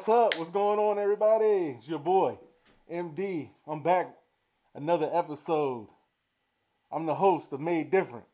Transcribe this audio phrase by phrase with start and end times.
[0.00, 0.38] What's up?
[0.38, 1.76] What's going on, everybody?
[1.76, 2.38] It's your boy,
[2.90, 3.50] MD.
[3.66, 4.16] I'm back.
[4.74, 5.88] Another episode.
[6.90, 8.24] I'm the host of Made Different.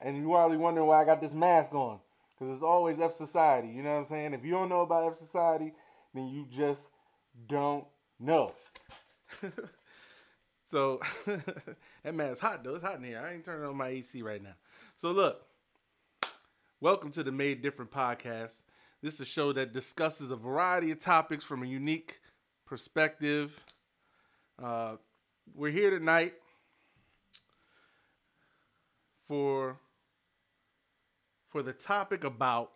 [0.00, 1.98] And you probably wondering why I got this mask on.
[2.30, 3.68] Because it's always F Society.
[3.68, 4.32] You know what I'm saying?
[4.32, 5.74] If you don't know about F Society,
[6.14, 6.88] then you just
[7.46, 7.84] don't
[8.18, 8.54] know.
[10.70, 12.76] so, that man's hot though.
[12.76, 13.22] It's hot in here.
[13.22, 14.54] I ain't turning on my AC right now.
[14.96, 15.42] So, look,
[16.80, 18.62] welcome to the Made Different podcast.
[19.00, 22.20] This is a show that discusses a variety of topics from a unique
[22.66, 23.62] perspective.
[24.60, 24.96] Uh,
[25.54, 26.34] we're here tonight
[29.28, 29.78] for
[31.48, 32.72] for the topic about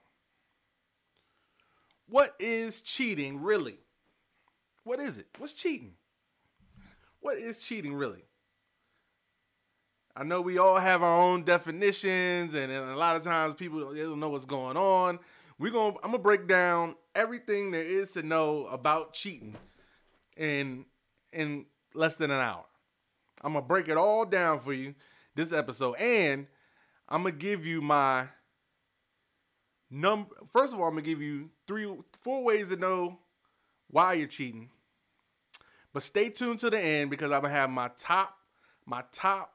[2.09, 3.79] what is cheating really?
[4.85, 5.27] What is it?
[5.39, 5.95] What's cheating?
[7.19, 8.23] What is cheating really?
[10.15, 13.81] I know we all have our own definitions, and, and a lot of times people
[13.81, 15.19] don't know what's going on.
[15.63, 19.55] We're gonna I'm gonna break down everything there is to know about cheating
[20.37, 20.87] in
[21.33, 22.65] in less than an hour.
[23.43, 24.97] I'm gonna break it all down for you
[25.37, 26.49] this episode, and
[27.09, 28.27] I'm gonna give you my
[29.89, 30.35] number.
[30.53, 31.89] First of all, I'm gonna give you three,
[32.23, 33.21] four ways to know
[33.89, 34.69] why you're cheating.
[35.93, 38.37] But stay tuned to the end because I'm gonna have my top,
[38.85, 39.53] my top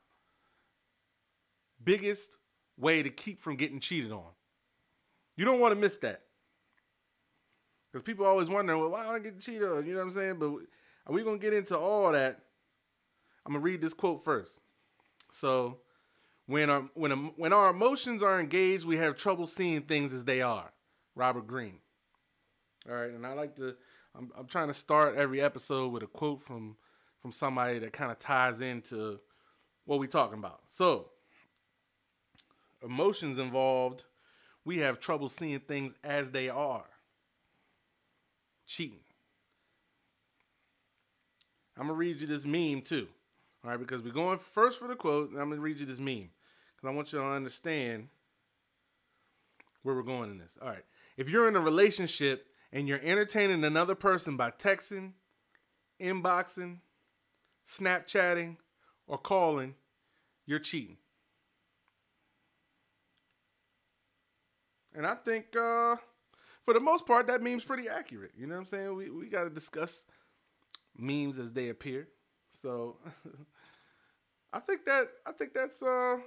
[1.83, 2.37] biggest
[2.77, 4.36] way to keep from getting cheated on.
[5.37, 6.23] You don't want to miss that.
[7.91, 9.85] Because people always wondering, well, why don't I get on?
[9.85, 10.35] You know what I'm saying?
[10.39, 10.51] But
[11.05, 12.41] are we going to get into all that?
[13.45, 14.59] I'm going to read this quote first.
[15.31, 15.77] So,
[16.47, 20.41] when our, when, when our emotions are engaged, we have trouble seeing things as they
[20.41, 20.71] are.
[21.15, 21.79] Robert Greene.
[22.89, 23.11] All right.
[23.11, 23.75] And I like to,
[24.15, 26.77] I'm, I'm trying to start every episode with a quote from,
[27.21, 29.19] from somebody that kind of ties into
[29.85, 30.61] what we're talking about.
[30.69, 31.09] So,
[32.83, 34.03] emotions involved
[34.67, 36.83] we have trouble seeing things as they are.
[38.67, 38.99] Cheating.
[41.77, 43.07] I'm gonna read you this meme too.
[43.63, 45.99] All right, because we're going first for the quote, and I'm gonna read you this
[45.99, 46.31] meme
[46.75, 48.09] because I want you to understand
[49.83, 50.57] where we're going in this.
[50.61, 50.83] All right,
[51.15, 55.13] if you're in a relationship and you're entertaining another person by texting,
[56.01, 56.79] inboxing,
[57.65, 58.57] Snapchatting,
[59.07, 59.75] or calling,
[60.45, 60.97] you're cheating.
[64.97, 65.95] And I think uh,
[66.65, 68.31] for the most part that meme's pretty accurate.
[68.35, 68.95] You know what I'm saying?
[68.95, 70.03] We we gotta discuss
[70.97, 72.07] memes as they appear.
[72.63, 72.97] So
[74.53, 76.17] I think that I think that's uh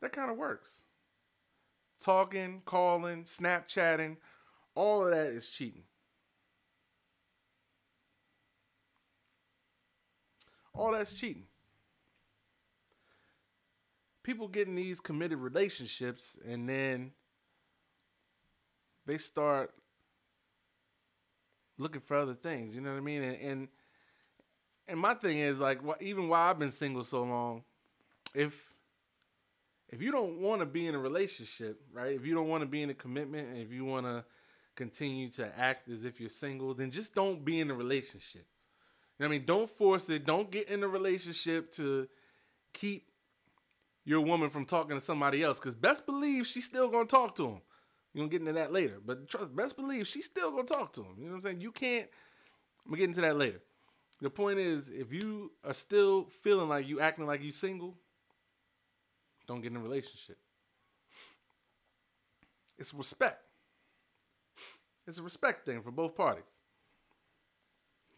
[0.00, 0.70] that kind of works.
[2.00, 4.18] Talking, calling, Snapchatting,
[4.76, 5.82] all of that is cheating.
[10.72, 11.48] All that's cheating
[14.26, 17.12] people get in these committed relationships and then
[19.06, 19.72] they start
[21.78, 22.74] looking for other things.
[22.74, 23.22] You know what I mean?
[23.22, 23.68] And and,
[24.88, 27.62] and my thing is like, even while I've been single so long,
[28.34, 28.52] if
[29.88, 32.12] if you don't want to be in a relationship, right?
[32.12, 34.24] If you don't want to be in a commitment, and if you want to
[34.74, 38.44] continue to act as if you're single, then just don't be in a relationship.
[39.18, 39.44] You know I mean?
[39.46, 40.26] Don't force it.
[40.26, 42.08] Don't get in a relationship to
[42.72, 43.06] keep
[44.06, 45.58] your woman from talking to somebody else.
[45.58, 47.60] Because best believe she's still gonna talk to him.
[48.14, 48.98] You're gonna get into that later.
[49.04, 51.16] But trust, best believe she's still gonna talk to him.
[51.18, 51.60] You know what I'm saying?
[51.60, 52.08] You can't.
[52.86, 53.60] I'm gonna get into that later.
[54.22, 57.98] The point is, if you are still feeling like you acting like you single,
[59.46, 60.38] don't get in a relationship.
[62.78, 63.42] It's respect.
[65.06, 66.44] It's a respect thing for both parties.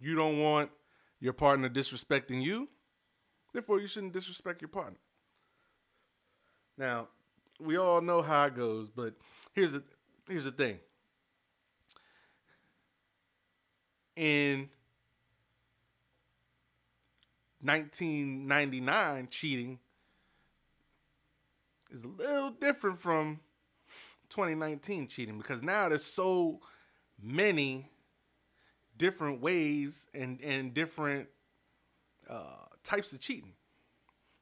[0.00, 0.70] You don't want
[1.18, 2.68] your partner disrespecting you,
[3.52, 4.98] therefore you shouldn't disrespect your partner.
[6.78, 7.08] Now,
[7.58, 9.14] we all know how it goes, but
[9.52, 9.82] here's the
[10.28, 10.78] here's the thing.
[14.14, 14.68] In
[17.60, 19.80] 1999, cheating
[21.90, 23.40] is a little different from
[24.28, 26.60] 2019 cheating because now there's so
[27.20, 27.90] many
[28.96, 31.28] different ways and and different
[32.30, 33.54] uh, types of cheating.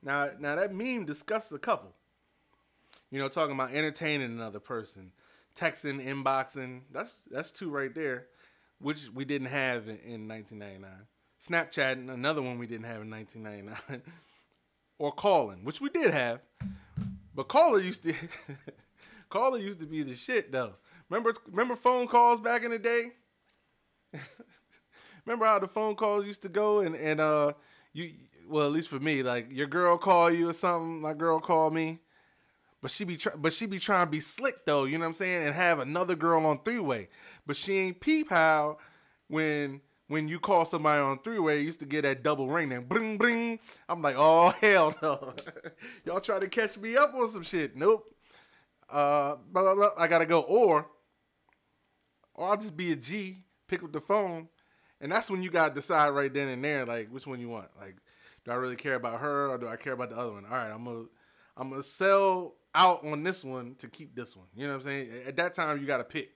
[0.02, 1.95] Now, now that meme discusses a couple.
[3.10, 5.12] You know, talking about entertaining another person,
[5.54, 6.82] texting, inboxing.
[6.92, 8.26] That's that's two right there,
[8.80, 10.90] which we didn't have in, in 1999.
[11.38, 14.02] Snapchat, another one we didn't have in 1999.
[14.98, 16.40] or calling, which we did have,
[17.34, 18.14] but caller used to
[19.28, 20.74] caller used to be the shit though.
[21.08, 23.12] Remember remember phone calls back in the day?
[25.24, 27.52] remember how the phone calls used to go and and uh
[27.92, 28.10] you
[28.48, 31.74] well at least for me like your girl call you or something, my girl called
[31.74, 32.00] me
[32.86, 35.08] but she be try- but she be trying to be slick though, you know what
[35.08, 37.08] I'm saying, and have another girl on three way.
[37.44, 38.78] But she ain't peep how
[39.26, 42.84] when when you call somebody on three way, used to get that double ring then
[42.84, 43.58] bring bring.
[43.88, 45.34] I'm like, oh hell no.
[46.04, 47.74] Y'all try to catch me up on some shit.
[47.74, 48.08] Nope.
[48.88, 49.90] Uh blah, blah, blah.
[49.98, 50.42] I gotta go.
[50.42, 50.86] Or
[52.34, 54.46] or I'll just be a G, pick up the phone,
[55.00, 57.66] and that's when you gotta decide right then and there, like which one you want.
[57.80, 57.96] Like,
[58.44, 60.44] do I really care about her or do I care about the other one?
[60.44, 61.06] All right, I'm gonna
[61.56, 64.46] I'm gonna sell out on this one to keep this one.
[64.54, 65.10] You know what I'm saying?
[65.26, 66.30] At that time, you gotta pick.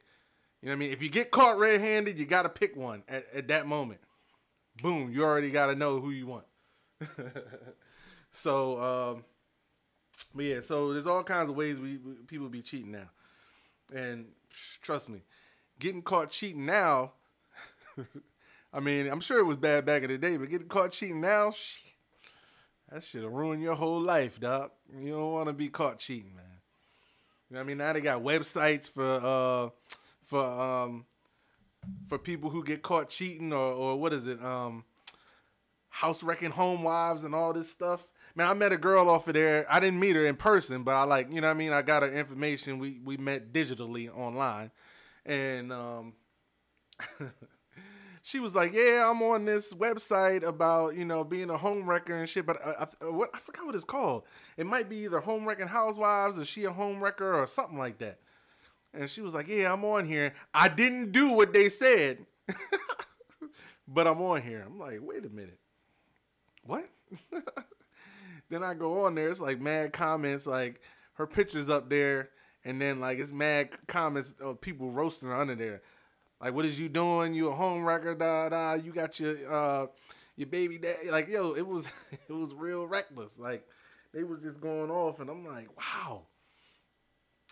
[0.61, 0.93] You know what I mean?
[0.93, 4.01] If you get caught red-handed, you gotta pick one at, at that moment.
[4.83, 6.45] Boom, you already gotta know who you want.
[8.31, 9.25] so, um,
[10.35, 13.11] but yeah, so there's all kinds of ways we, we people be cheating now,
[13.95, 14.27] and
[14.83, 15.23] trust me,
[15.79, 17.13] getting caught cheating now.
[18.73, 21.21] I mean, I'm sure it was bad back in the day, but getting caught cheating
[21.21, 21.90] now, shit,
[22.93, 24.73] that shit'll ruin your whole life, doc.
[24.99, 26.45] You don't want to be caught cheating, man.
[27.49, 27.79] You know what I mean?
[27.79, 29.71] Now they got websites for uh
[30.25, 31.05] for um
[32.09, 34.85] for people who get caught cheating or or what is it um
[35.89, 38.07] house wrecking home wives and all this stuff.
[38.37, 39.67] Man, I met a girl off of there.
[39.69, 41.73] I didn't meet her in person, but I like, you know what I mean?
[41.73, 42.79] I got her information.
[42.79, 44.71] We we met digitally online.
[45.27, 46.15] And um
[48.31, 52.15] she was like, "Yeah, I'm on this website about you know being a home wrecker
[52.15, 54.23] and shit." But uh, I, I, what I forgot what it's called.
[54.57, 57.99] It might be either home wrecking housewives or she a home wrecker or something like
[57.99, 58.21] that.
[58.95, 60.35] And she was like, "Yeah, I'm on here.
[60.55, 62.25] I didn't do what they said,
[63.89, 65.59] but I'm on here." I'm like, "Wait a minute,
[66.65, 66.89] what?"
[68.49, 69.29] then I go on there.
[69.29, 70.81] It's like mad comments, like
[71.15, 72.31] her pictures up there,
[72.65, 75.83] and then like it's mad comments of people roasting her under there.
[76.41, 77.35] Like, what is you doing?
[77.35, 78.15] You a home wrecker?
[78.15, 78.75] Da da.
[78.75, 79.87] You got your uh
[80.37, 80.97] your baby dad.
[81.11, 81.87] Like, yo, it was
[82.29, 83.39] it was real reckless.
[83.39, 83.67] Like,
[84.13, 86.23] they was just going off, and I'm like, wow.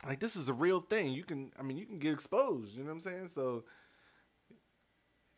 [0.07, 1.13] Like this is a real thing.
[1.13, 2.73] You can, I mean, you can get exposed.
[2.73, 3.31] You know what I'm saying?
[3.35, 3.65] So,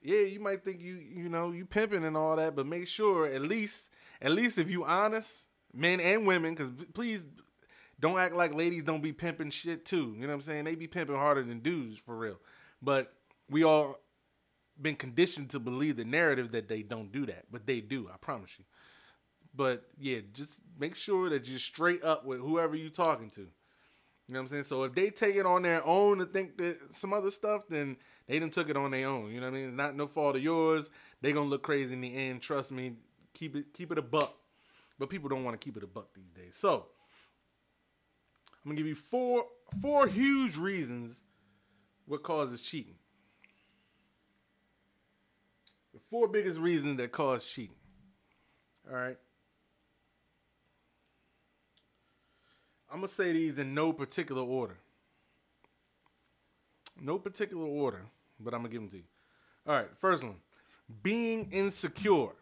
[0.03, 3.27] yeah, you might think you, you know, you pimping and all that, but make sure
[3.27, 7.25] at least, at least if you honest, men and women, because please
[8.01, 10.15] don't act like ladies don't be pimping shit too.
[10.15, 10.65] You know what I'm saying?
[10.65, 12.39] They be pimping harder than dudes for real.
[12.83, 13.13] But
[13.51, 13.99] we all
[14.81, 18.09] been conditioned to believe the narrative that they don't do that, but they do.
[18.13, 18.65] I promise you.
[19.55, 23.41] But yeah, just make sure that you're straight up with whoever you're talking to.
[23.41, 24.65] You know what I'm saying?
[24.65, 27.97] So if they take it on their own to think that some other stuff, then
[28.29, 29.33] they didn't took it on their own.
[29.33, 29.69] You know what I mean?
[29.71, 30.89] It's not no fault of yours.
[31.21, 32.41] They gonna look crazy in the end.
[32.41, 32.95] Trust me.
[33.35, 34.33] Keep it keep it a buck.
[35.01, 36.55] But people don't want to keep it a buck these days.
[36.57, 36.87] So
[38.65, 39.47] I'm gonna give you four
[39.83, 41.25] four huge reasons
[42.07, 42.97] what causes cheating.
[45.93, 47.77] The four biggest reasons that cause cheating.
[48.91, 49.17] All right.
[52.91, 54.77] I'm gonna say these in no particular order.
[57.01, 58.03] No particular order,
[58.41, 59.05] but I'm gonna give them to you.
[59.67, 60.37] All right, first one,
[61.03, 62.33] being insecure.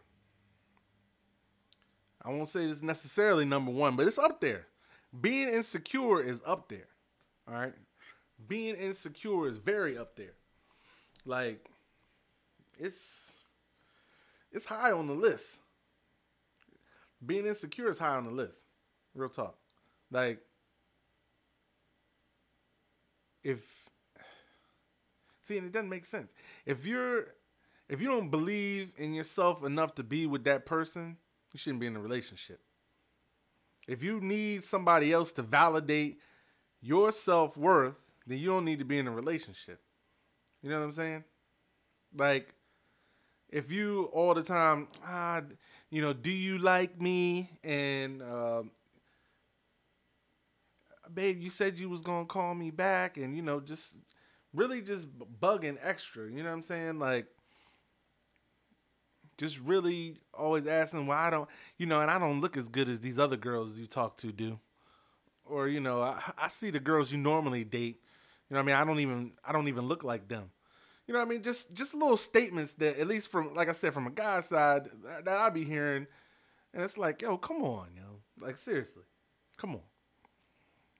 [2.25, 4.65] I won't say this necessarily number one, but it's up there.
[5.21, 6.87] Being insecure is up there.
[7.47, 7.73] All right,
[8.47, 10.33] being insecure is very up there.
[11.25, 11.69] Like,
[12.79, 13.28] it's
[14.51, 15.57] it's high on the list.
[17.25, 18.61] Being insecure is high on the list.
[19.13, 19.55] Real talk.
[20.11, 20.39] Like,
[23.43, 23.59] if
[25.43, 26.31] see, and it doesn't make sense.
[26.65, 27.27] If you're
[27.89, 31.17] if you don't believe in yourself enough to be with that person,
[31.51, 32.59] you shouldn't be in a relationship.
[33.87, 36.19] If you need somebody else to validate
[36.81, 37.95] your self worth,
[38.27, 39.81] then you don't need to be in a relationship.
[40.61, 41.23] You know what I'm saying?
[42.15, 42.53] Like,
[43.51, 45.41] if you all the time, ah,
[45.89, 47.49] you know, do you like me?
[47.63, 48.63] And uh,
[51.13, 53.97] babe, you said you was gonna call me back, and you know, just
[54.53, 55.07] really just
[55.41, 56.29] bugging extra.
[56.29, 56.99] You know what I'm saying?
[56.99, 57.27] Like,
[59.37, 62.89] just really always asking why I don't, you know, and I don't look as good
[62.89, 64.59] as these other girls you talk to do,
[65.45, 68.01] or you know, I, I see the girls you normally date.
[68.49, 70.49] You know, what I mean, I don't even, I don't even look like them.
[71.09, 73.71] You know, what I mean, just just little statements that, at least from, like I
[73.71, 76.05] said, from a guy's side, that, that I be hearing,
[76.71, 79.01] and it's like, yo, come on, yo, like seriously,
[79.57, 79.81] come on.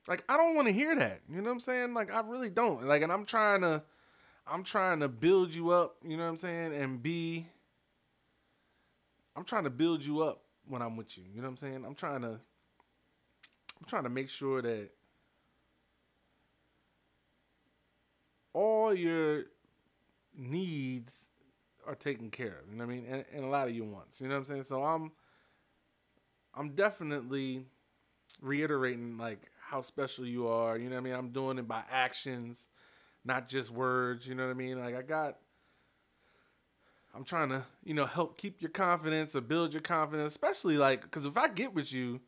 [0.08, 1.20] Like I don't want to hear that.
[1.28, 1.94] You know what I'm saying?
[1.94, 2.86] Like I really don't.
[2.86, 3.84] Like and I'm trying to
[4.48, 6.74] I'm trying to build you up, you know what I'm saying?
[6.74, 7.46] And be
[9.36, 11.22] I'm trying to build you up when I'm with you.
[11.32, 11.84] You know what I'm saying?
[11.86, 14.88] I'm trying to I'm trying to make sure that
[18.52, 19.44] all your
[20.36, 21.26] needs
[21.86, 22.70] are taken care of.
[22.70, 23.06] You know what I mean?
[23.10, 24.20] And, and a lot of your wants.
[24.20, 24.64] You know what I'm saying?
[24.64, 25.12] So I'm
[26.54, 27.64] I'm definitely
[28.40, 30.76] reiterating like how special you are.
[30.76, 31.14] You know what I mean?
[31.14, 32.68] I'm doing it by actions,
[33.24, 34.26] not just words.
[34.26, 34.78] You know what I mean?
[34.78, 35.38] Like I got.
[37.12, 41.02] I'm trying to, you know, help keep your confidence or build your confidence, especially like,
[41.02, 42.20] because if I get with you,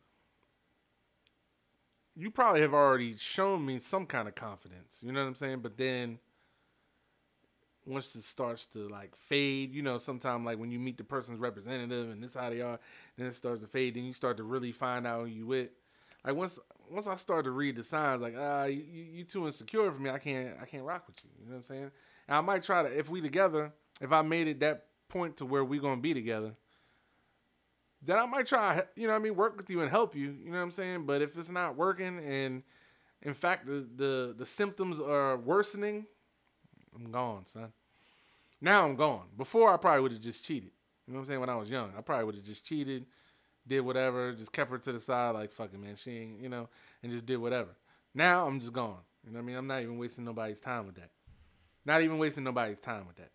[2.17, 4.97] you probably have already shown me some kind of confidence.
[4.99, 5.59] You know what I'm saying?
[5.59, 6.19] But then
[7.85, 11.39] once it starts to like fade, you know, sometimes like when you meet the person's
[11.39, 12.79] representative and this how they are,
[13.17, 13.95] then it starts to fade.
[13.95, 15.69] Then you start to really find out who you with.
[16.25, 16.59] Like once
[16.89, 20.09] once I start to read the signs, like ah, you, you too insecure for me.
[20.09, 21.29] I can't I can't rock with you.
[21.39, 21.91] You know what I'm saying?
[22.27, 25.45] And I might try to if we together, if I made it that point to
[25.45, 26.55] where we gonna be together,
[28.01, 30.35] then I might try, you know what I mean, work with you and help you,
[30.43, 31.05] you know what I'm saying?
[31.05, 32.63] But if it's not working and
[33.21, 36.05] in fact the the, the symptoms are worsening,
[36.95, 37.71] I'm gone, son.
[38.61, 39.25] Now I'm gone.
[39.37, 40.71] Before I probably would have just cheated.
[41.07, 41.39] You know what I'm saying?
[41.39, 43.05] When I was young, I probably would have just cheated,
[43.67, 46.69] did whatever, just kept her to the side, like fucking man, she ain't, you know,
[47.01, 47.71] and just did whatever.
[48.13, 48.99] Now I'm just gone.
[49.25, 49.55] You know what I mean?
[49.57, 51.09] I'm not even wasting nobody's time with that.
[51.85, 53.31] Not even wasting nobody's time with that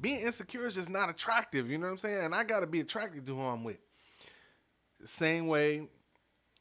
[0.00, 1.70] being insecure is just not attractive.
[1.70, 2.24] You know what I'm saying?
[2.24, 3.78] And I got to be attracted to who I'm with.
[5.04, 5.88] Same way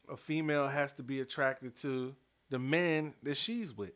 [0.09, 2.15] a female has to be attracted to
[2.49, 3.93] the man that she's with.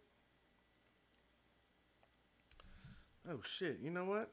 [3.30, 3.80] Oh shit!
[3.82, 4.32] You know what?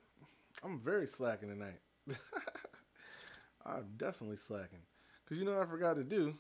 [0.65, 1.81] I'm very slacking tonight.
[3.67, 4.81] I'm definitely slacking.
[5.29, 6.35] Cause you know I forgot to do.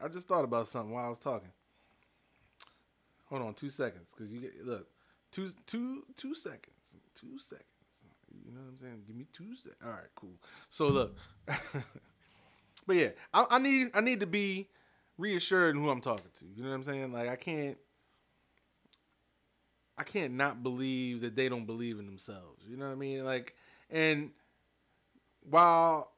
[0.00, 1.50] I just thought about something while I was talking.
[3.26, 4.08] Hold on, two seconds.
[4.16, 4.88] Cause you get look,
[5.30, 7.68] two two two seconds, two seconds.
[8.44, 9.02] You know what I'm saying?
[9.06, 9.70] Give me Tuesday.
[9.84, 10.34] All right, cool.
[10.70, 11.16] So look,
[12.86, 14.68] but yeah, I, I, need I need to be
[15.18, 16.44] reassured in who I'm talking to.
[16.54, 17.12] You know what I'm saying?
[17.12, 17.78] Like I can't
[19.96, 22.64] I can't not believe that they don't believe in themselves.
[22.68, 23.24] You know what I mean?
[23.24, 23.54] Like,
[23.90, 24.30] and
[25.48, 26.12] while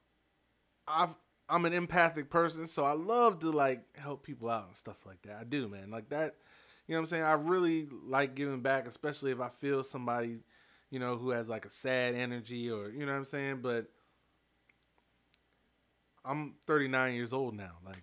[0.88, 1.14] I've
[1.48, 5.22] I'm an empathic person, so I love to like help people out and stuff like
[5.22, 5.36] that.
[5.40, 5.90] I do, man.
[5.90, 6.34] Like that,
[6.86, 7.22] you know what I'm saying?
[7.22, 10.40] I really like giving back, especially if I feel somebody
[10.90, 13.86] you know, who has like a sad energy or you know what I'm saying, but
[16.24, 17.72] I'm 39 years old now.
[17.84, 18.02] Like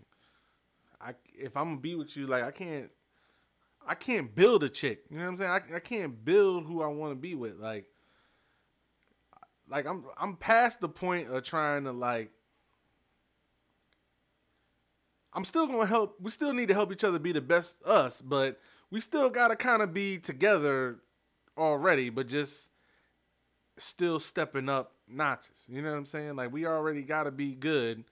[1.04, 2.90] I if I'm gonna be with you, like I can't
[3.88, 5.04] I can't build a chick.
[5.10, 5.52] You know what I'm saying?
[5.52, 7.60] I, I can't build who I want to be with.
[7.60, 7.86] Like
[9.70, 12.32] like I'm I'm past the point of trying to like
[15.34, 18.22] I'm still gonna help we still need to help each other be the best us,
[18.22, 18.60] but
[18.92, 21.00] we still gotta kinda be together
[21.58, 22.70] already, but just
[23.78, 25.58] still stepping up notches.
[25.68, 26.36] You know what I'm saying?
[26.36, 28.04] Like we already got to be good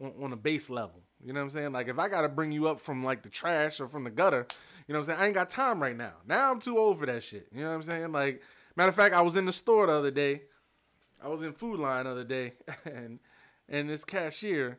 [0.00, 1.02] on, on a base level.
[1.24, 1.72] You know what I'm saying?
[1.72, 4.10] Like if I got to bring you up from like the trash or from the
[4.10, 4.46] gutter,
[4.86, 5.20] you know what I'm saying?
[5.20, 6.12] I ain't got time right now.
[6.26, 7.48] Now I'm too old for that shit.
[7.52, 8.12] You know what I'm saying?
[8.12, 8.42] Like
[8.76, 10.42] matter of fact, I was in the store the other day.
[11.22, 13.18] I was in Food Lion the other day, and
[13.68, 14.78] and this cashier,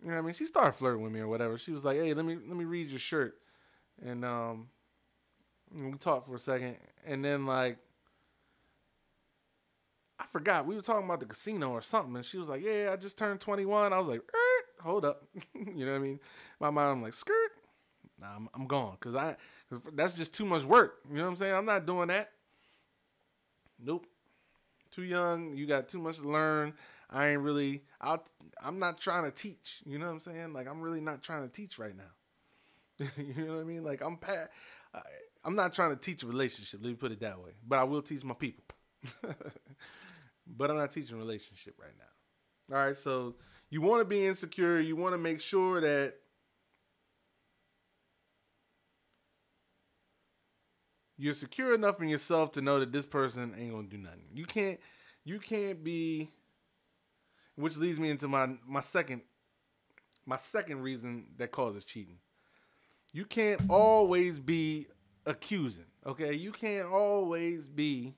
[0.00, 0.34] you know what I mean?
[0.34, 1.58] She started flirting with me or whatever.
[1.58, 3.36] She was like, "Hey, let me let me read your shirt,"
[4.04, 4.68] and um,
[5.74, 7.78] we talked for a second, and then like
[10.20, 12.90] I forgot we were talking about the casino or something, and she was like, "Yeah,
[12.92, 14.47] I just turned 21." I was like, er,
[14.80, 16.20] "Hold up," you know what I mean?
[16.60, 17.52] My mind, I'm like, "Skirt."
[18.20, 19.36] Nah, I'm, I'm gone because I
[19.70, 20.98] cause that's just too much work.
[21.08, 21.54] You know what I'm saying?
[21.54, 22.32] I'm not doing that.
[23.78, 24.06] Nope.
[24.90, 25.54] Too young.
[25.54, 26.74] You got too much to learn.
[27.10, 27.84] I ain't really.
[28.00, 28.18] i
[28.62, 29.82] I'm not trying to teach.
[29.86, 30.52] You know what I'm saying?
[30.52, 33.06] Like I'm really not trying to teach right now.
[33.16, 33.84] you know what I mean?
[33.84, 34.50] Like I'm pat.
[35.44, 36.80] I'm not trying to teach a relationship.
[36.82, 37.52] Let me put it that way.
[37.66, 38.64] But I will teach my people.
[40.46, 42.76] but I'm not teaching relationship right now.
[42.76, 43.36] All right, so
[43.70, 44.80] you want to be insecure.
[44.80, 46.14] You want to make sure that
[51.18, 54.24] you're secure enough in yourself to know that this person ain't gonna do nothing.
[54.32, 54.80] You can't.
[55.24, 56.30] You can't be.
[57.56, 59.22] Which leads me into my my second
[60.24, 62.18] my second reason that causes cheating.
[63.12, 64.86] You can't always be
[65.26, 65.86] accusing.
[66.06, 68.14] Okay, you can't always be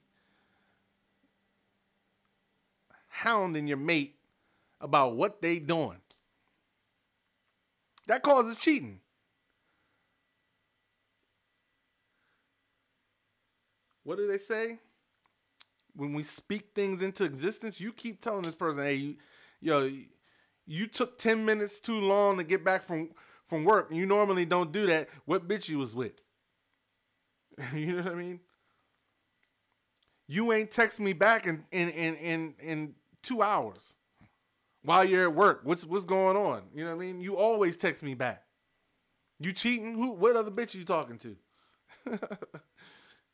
[3.09, 4.20] hounding your mate
[4.81, 5.99] about what they doing.
[8.07, 9.01] That causes cheating.
[14.03, 14.79] What do they say?
[15.95, 19.17] When we speak things into existence, you keep telling this person, "Hey, you,
[19.61, 19.91] yo,
[20.67, 23.11] you took ten minutes too long to get back from
[23.47, 23.93] from work.
[23.93, 25.09] You normally don't do that.
[25.27, 26.13] What bitch you was with?
[27.75, 28.41] you know what I mean?
[30.27, 33.97] You ain't text me back in in in in, in two hours
[34.83, 35.61] while you're at work.
[35.65, 36.63] What's what's going on?
[36.75, 37.21] You know what I mean?
[37.21, 38.43] You always text me back.
[39.39, 39.95] You cheating?
[39.95, 40.13] Who?
[40.13, 41.37] What other bitch are you talking to?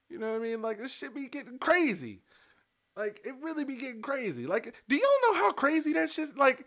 [0.08, 0.62] you know what I mean?
[0.62, 2.20] Like this shit be getting crazy.
[2.96, 4.46] Like it really be getting crazy.
[4.46, 6.36] Like, do y'all know how crazy that shit?
[6.36, 6.66] Like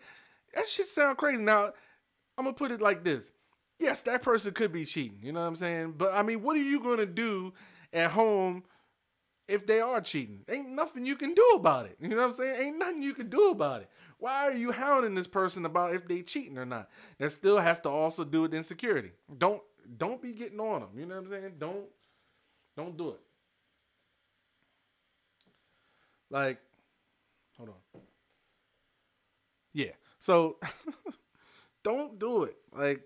[0.54, 1.42] that shit sound crazy.
[1.42, 1.72] Now,
[2.38, 3.32] I'm gonna put it like this.
[3.78, 5.18] Yes, that person could be cheating.
[5.22, 5.94] You know what I'm saying?
[5.96, 7.52] But I mean, what are you gonna do
[7.92, 8.62] at home
[9.50, 10.40] if they are cheating?
[10.48, 11.96] Ain't nothing you can do about it.
[12.00, 12.62] You know what I'm saying?
[12.62, 13.90] Ain't nothing you can do about it.
[14.18, 16.88] Why are you hounding this person about if they cheating or not?
[17.18, 19.12] That still has to also do with insecurity.
[19.38, 19.62] Don't
[19.96, 20.90] don't be getting on them.
[20.96, 21.52] You know what I'm saying?
[21.58, 21.86] Don't
[22.76, 23.20] don't do it.
[26.30, 26.60] Like,
[27.56, 28.02] hold on.
[29.72, 29.92] Yeah.
[30.18, 30.58] So
[31.82, 32.56] don't do it.
[32.72, 33.02] Like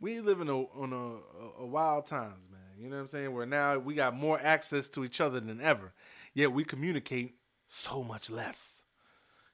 [0.00, 2.60] we live in a on a, a, wild times, man.
[2.78, 3.32] You know what I'm saying?
[3.32, 5.92] Where now we got more access to each other than ever,
[6.34, 7.36] yet we communicate
[7.68, 8.82] so much less.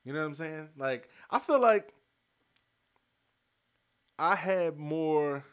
[0.05, 0.69] You know what I'm saying?
[0.77, 1.95] Like I feel like
[4.19, 5.45] I had more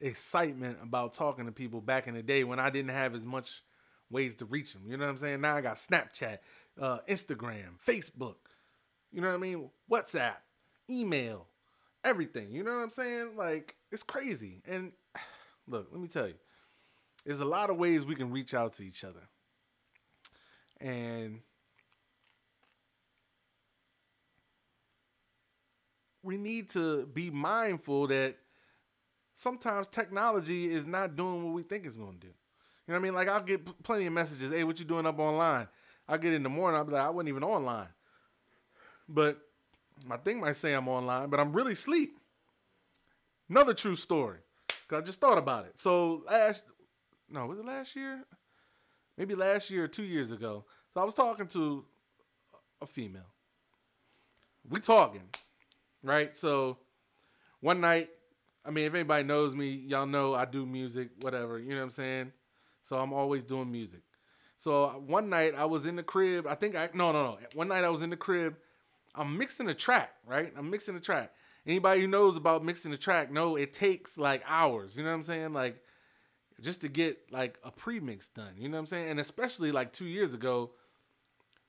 [0.00, 3.62] excitement about talking to people back in the day when I didn't have as much
[4.10, 4.82] ways to reach them.
[4.86, 5.40] You know what I'm saying?
[5.40, 6.38] Now I got Snapchat,
[6.80, 8.36] uh, Instagram, Facebook.
[9.12, 9.70] You know what I mean?
[9.90, 10.36] WhatsApp,
[10.90, 11.46] email,
[12.04, 12.50] everything.
[12.50, 13.36] You know what I'm saying?
[13.36, 14.62] Like it's crazy.
[14.66, 14.92] And
[15.68, 16.34] look, let me tell you,
[17.24, 19.22] there's a lot of ways we can reach out to each other.
[20.80, 21.40] And
[26.22, 28.36] we need to be mindful that
[29.34, 32.26] sometimes technology is not doing what we think it's going to do.
[32.26, 33.14] You know what I mean?
[33.14, 34.52] Like I'll get plenty of messages.
[34.52, 35.68] Hey, what you doing up online?
[36.08, 36.78] I get in the morning.
[36.78, 37.88] I'll be like, I wasn't even online.
[39.08, 39.38] But
[40.04, 42.18] my thing might say I'm online, but I'm really asleep.
[43.48, 44.38] Another true story.
[44.88, 45.78] Cause I just thought about it.
[45.78, 46.62] So last,
[47.28, 48.24] no, was it last year?
[49.18, 50.64] Maybe last year or two years ago.
[50.94, 51.84] So I was talking to
[52.80, 53.26] a female.
[54.68, 55.28] We talking,
[56.02, 56.36] right?
[56.36, 56.78] So
[57.60, 58.10] one night,
[58.64, 61.58] I mean, if anybody knows me, y'all know I do music, whatever.
[61.58, 62.32] You know what I'm saying?
[62.82, 64.00] So I'm always doing music.
[64.58, 66.46] So one night I was in the crib.
[66.46, 67.38] I think I no no no.
[67.54, 68.56] One night I was in the crib
[69.16, 70.52] I'm mixing a track, right?
[70.56, 71.32] I'm mixing a track.
[71.66, 74.96] Anybody who knows about mixing a track know it takes like hours.
[74.96, 75.52] You know what I'm saying?
[75.52, 75.82] Like
[76.60, 78.54] just to get like a pre-mix done.
[78.56, 79.10] You know what I'm saying?
[79.10, 80.70] And especially like two years ago,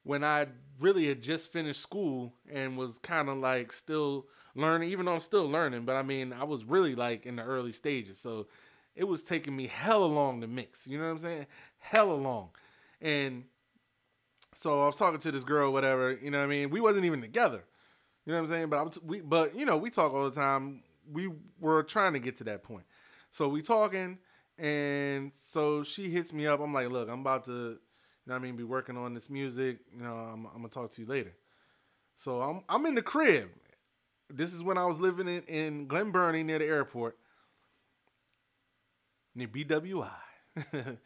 [0.04, 0.48] when I
[0.80, 5.20] really had just finished school and was kind of like still learning, even though I'm
[5.20, 8.18] still learning, but I mean, I was really like in the early stages.
[8.18, 8.48] So
[8.96, 10.88] it was taking me hella long to mix.
[10.88, 11.48] You know what I'm saying?
[11.80, 12.50] Hella long.
[13.02, 13.44] And
[14.56, 16.18] so I was talking to this girl, whatever.
[16.22, 16.70] You know what I mean?
[16.70, 17.64] We wasn't even together.
[18.28, 18.70] You know what I'm saying?
[18.70, 20.84] But I was, we, but you know, we talk all the time.
[21.10, 21.30] We
[21.62, 22.84] were trying to get to that point.
[23.32, 24.18] So we talking,
[24.58, 26.60] and so she hits me up.
[26.60, 27.80] I'm like, look, I'm about to, you
[28.26, 29.80] know I mean, be working on this music.
[29.96, 31.34] You know, I'm, I'm gonna talk to you later.
[32.18, 33.48] So I'm I'm in the crib.
[34.30, 37.18] This is when I was living in, in Glen Burnie near the airport,
[39.36, 40.10] near BWI.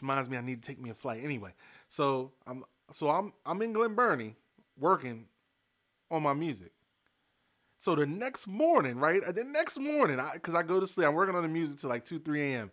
[0.00, 1.54] Reminds me I need to take me a flight anyway.
[1.88, 4.36] So I'm so I'm I'm in Glen Burnie
[4.78, 5.26] working
[6.12, 6.70] on my music.
[7.78, 9.24] So the next morning, right?
[9.24, 11.80] Uh, the next morning, I because I go to sleep, I'm working on the music
[11.80, 12.70] till like two, three a.m.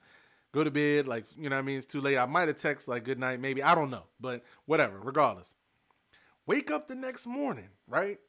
[0.51, 2.17] Go to bed, like you know, what I mean, it's too late.
[2.17, 4.99] I might have text like good night, maybe I don't know, but whatever.
[4.99, 5.55] Regardless,
[6.45, 8.19] wake up the next morning, right?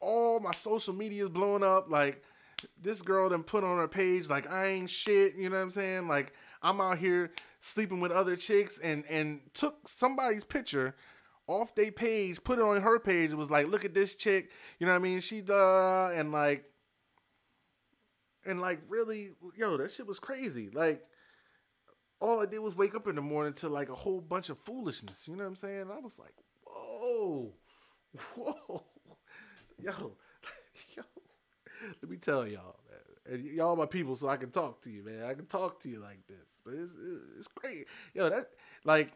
[0.00, 1.90] All my social media is blowing up.
[1.90, 2.22] Like
[2.80, 5.34] this girl then put on her page like I ain't shit.
[5.34, 6.08] You know what I'm saying?
[6.08, 6.32] Like
[6.62, 10.94] I'm out here sleeping with other chicks and and took somebody's picture
[11.46, 13.32] off their page, put it on her page.
[13.32, 14.50] It was like, look at this chick.
[14.78, 15.20] You know what I mean?
[15.20, 16.64] She uh and like
[18.44, 20.70] and like really, yo, that shit was crazy.
[20.72, 21.02] Like
[22.20, 24.58] all I did was wake up in the morning to like a whole bunch of
[24.58, 25.26] foolishness.
[25.26, 25.90] You know what I'm saying?
[25.90, 27.52] I was like, whoa,
[28.36, 28.84] whoa,
[29.78, 29.92] yo,
[30.96, 31.02] yo.
[32.00, 32.76] Let me tell y'all,
[33.28, 35.24] and y'all my people, so I can talk to you, man.
[35.24, 36.92] I can talk to you like this, but it's
[37.38, 38.30] it's great, yo.
[38.30, 38.44] That
[38.84, 39.12] like,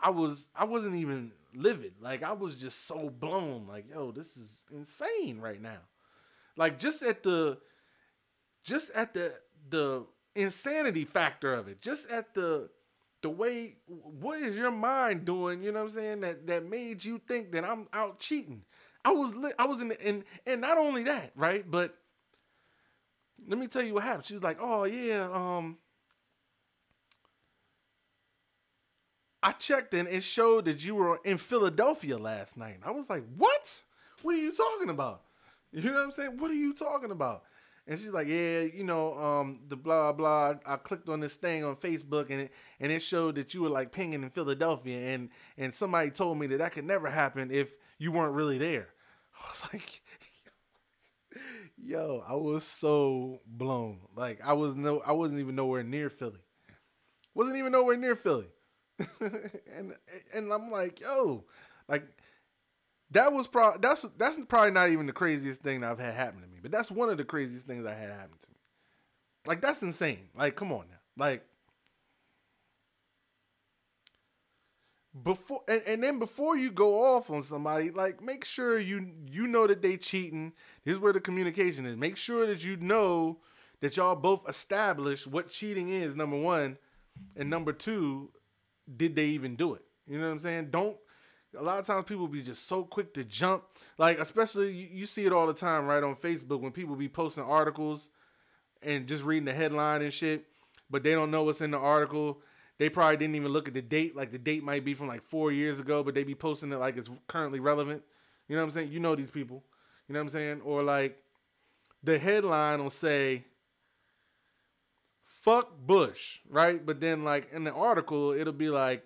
[0.00, 1.94] I was I wasn't even livid.
[2.00, 3.66] Like I was just so blown.
[3.68, 5.80] Like yo, this is insane right now.
[6.56, 7.58] Like just at the,
[8.62, 9.34] just at the
[9.70, 11.80] the insanity factor of it.
[11.80, 12.70] Just at the
[13.22, 17.02] the way what is your mind doing you know what i'm saying that that made
[17.02, 18.60] you think that i'm out cheating
[19.04, 21.68] I was li- I was in and and not only that, right?
[21.70, 21.94] But
[23.46, 24.24] let me tell you what happened.
[24.26, 25.78] She was like, "Oh yeah, um,
[29.44, 33.24] I checked and it showed that you were in Philadelphia last night." I was like,
[33.36, 33.82] "What?
[34.22, 35.22] What are you talking about?"
[35.72, 36.38] You know what I'm saying?
[36.38, 37.44] What are you talking about?
[37.86, 40.54] And she's like, "Yeah, you know, um, the blah blah.
[40.64, 43.68] I clicked on this thing on Facebook and it and it showed that you were
[43.68, 45.28] like pinging in Philadelphia, and
[45.58, 48.88] and somebody told me that that could never happen if you weren't really there."
[49.44, 50.02] I was like,
[51.76, 53.98] yo, I was so blown.
[54.16, 56.40] Like I was no, I wasn't even nowhere near Philly.
[57.34, 58.46] Wasn't even nowhere near Philly.
[59.20, 59.94] and
[60.34, 61.44] and I'm like, yo,
[61.88, 62.04] like
[63.10, 66.40] that was probably that's that's probably not even the craziest thing that I've had happen
[66.42, 68.56] to me, but that's one of the craziest things I had happen to me.
[69.46, 70.28] Like that's insane.
[70.36, 71.24] Like come on now.
[71.24, 71.44] Like
[75.22, 79.46] before and, and then before you go off on somebody, like make sure you you
[79.46, 80.52] know that they cheating.
[80.84, 81.96] Here's where the communication is.
[81.96, 83.38] Make sure that you know
[83.80, 86.78] that y'all both established what cheating is, number one,
[87.36, 88.30] and number two,
[88.96, 89.82] did they even do it?
[90.06, 90.68] You know what I'm saying?
[90.70, 90.96] Don't
[91.58, 93.64] a lot of times people be just so quick to jump.
[93.98, 97.08] Like, especially you, you, see it all the time, right, on Facebook when people be
[97.08, 98.08] posting articles
[98.82, 100.46] and just reading the headline and shit,
[100.90, 102.40] but they don't know what's in the article.
[102.78, 104.16] They probably didn't even look at the date.
[104.16, 106.76] Like the date might be from like four years ago, but they be posting it
[106.76, 108.02] like it's currently relevant.
[108.48, 108.92] You know what I'm saying?
[108.92, 109.62] You know these people.
[110.08, 110.60] You know what I'm saying?
[110.62, 111.16] Or like
[112.02, 113.44] the headline will say
[115.44, 116.84] fuck Bush, right?
[116.84, 119.04] But then like in the article, it'll be like,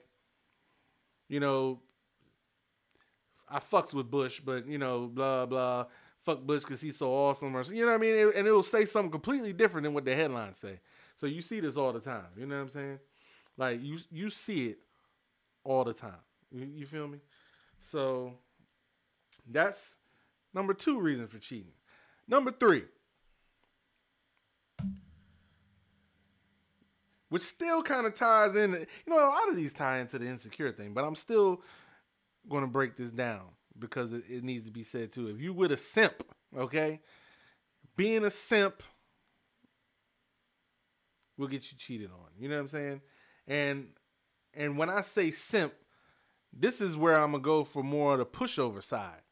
[1.28, 1.80] you know,
[3.50, 5.86] I fucks with Bush, but you know, blah blah.
[6.20, 8.14] Fuck Bush because he's so awesome, or you know what I mean.
[8.14, 10.80] It, and it'll say something completely different than what the headlines say.
[11.16, 12.26] So you see this all the time.
[12.36, 12.98] You know what I'm saying?
[13.56, 14.78] Like you you see it
[15.64, 16.22] all the time.
[16.52, 17.18] You, you feel me?
[17.80, 18.34] So
[19.50, 19.96] that's
[20.54, 21.72] number two reason for cheating.
[22.26, 22.84] Number three,
[27.28, 28.72] which still kind of ties in.
[28.72, 31.62] You know, a lot of these tie into the insecure thing, but I'm still
[32.48, 33.42] going to break this down
[33.78, 35.28] because it, it needs to be said too.
[35.28, 36.24] If you with a simp,
[36.56, 37.00] okay,
[37.96, 38.82] being a simp
[41.36, 42.30] will get you cheated on.
[42.38, 43.00] You know what I'm saying?
[43.46, 43.88] And
[44.54, 45.72] and when I say simp,
[46.52, 49.22] this is where I'm gonna go for more of the pushover side.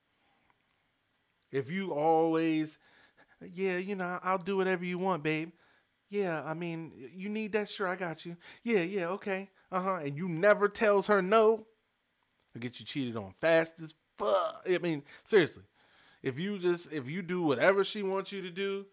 [1.50, 2.78] If you always,
[3.54, 5.50] yeah, you know, I'll do whatever you want, babe.
[6.08, 7.68] Yeah, I mean, you need that?
[7.68, 8.36] Sure, I got you.
[8.62, 9.50] Yeah, yeah, okay.
[9.72, 9.94] Uh huh.
[10.04, 11.66] And you never tells her no
[12.56, 14.66] I get you cheated on fast as fuck.
[14.68, 15.64] I mean, seriously.
[16.22, 18.86] If you just if you do whatever she wants you to do,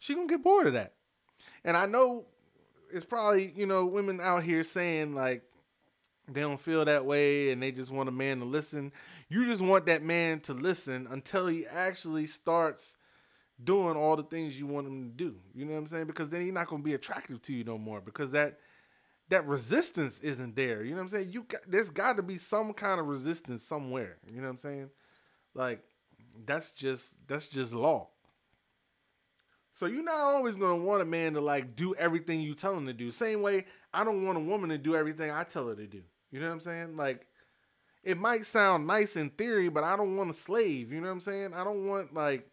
[0.00, 0.94] she gonna get bored of that.
[1.64, 2.24] And I know
[2.92, 5.42] it's probably, you know, women out here saying like
[6.26, 8.92] they don't feel that way and they just want a man to listen.
[9.28, 12.96] You just want that man to listen until he actually starts
[13.64, 15.36] doing all the things you want him to do.
[15.54, 16.06] You know what I'm saying?
[16.06, 18.58] Because then he's not going to be attractive to you no more because that
[19.30, 20.84] that resistance isn't there.
[20.84, 21.30] You know what I'm saying?
[21.32, 24.18] You got, there's got to be some kind of resistance somewhere.
[24.26, 24.90] You know what I'm saying?
[25.54, 25.80] Like
[26.46, 28.08] that's just that's just law.
[29.72, 32.86] So you're not always gonna want a man to like do everything you tell him
[32.86, 33.10] to do.
[33.10, 36.02] Same way I don't want a woman to do everything I tell her to do.
[36.30, 36.96] You know what I'm saying?
[36.96, 37.26] Like
[38.02, 40.92] it might sound nice in theory, but I don't want a slave.
[40.92, 41.54] You know what I'm saying?
[41.54, 42.48] I don't want like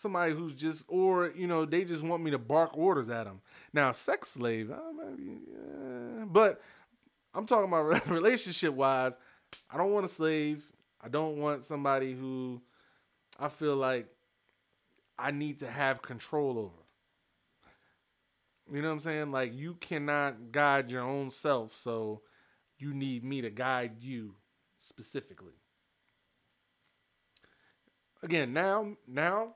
[0.00, 3.40] somebody who's just or you know they just want me to bark orders at them.
[3.72, 6.24] Now, sex slave, maybe, yeah.
[6.26, 6.60] but
[7.34, 9.12] I'm talking about relationship wise.
[9.70, 10.64] I don't want a slave.
[11.02, 12.60] I don't want somebody who
[13.38, 14.06] I feel like
[15.18, 16.74] I need to have control over.
[18.72, 19.32] You know what I'm saying?
[19.32, 22.22] Like you cannot guide your own self, so
[22.78, 24.34] you need me to guide you
[24.78, 25.54] specifically.
[28.22, 29.54] Again, now now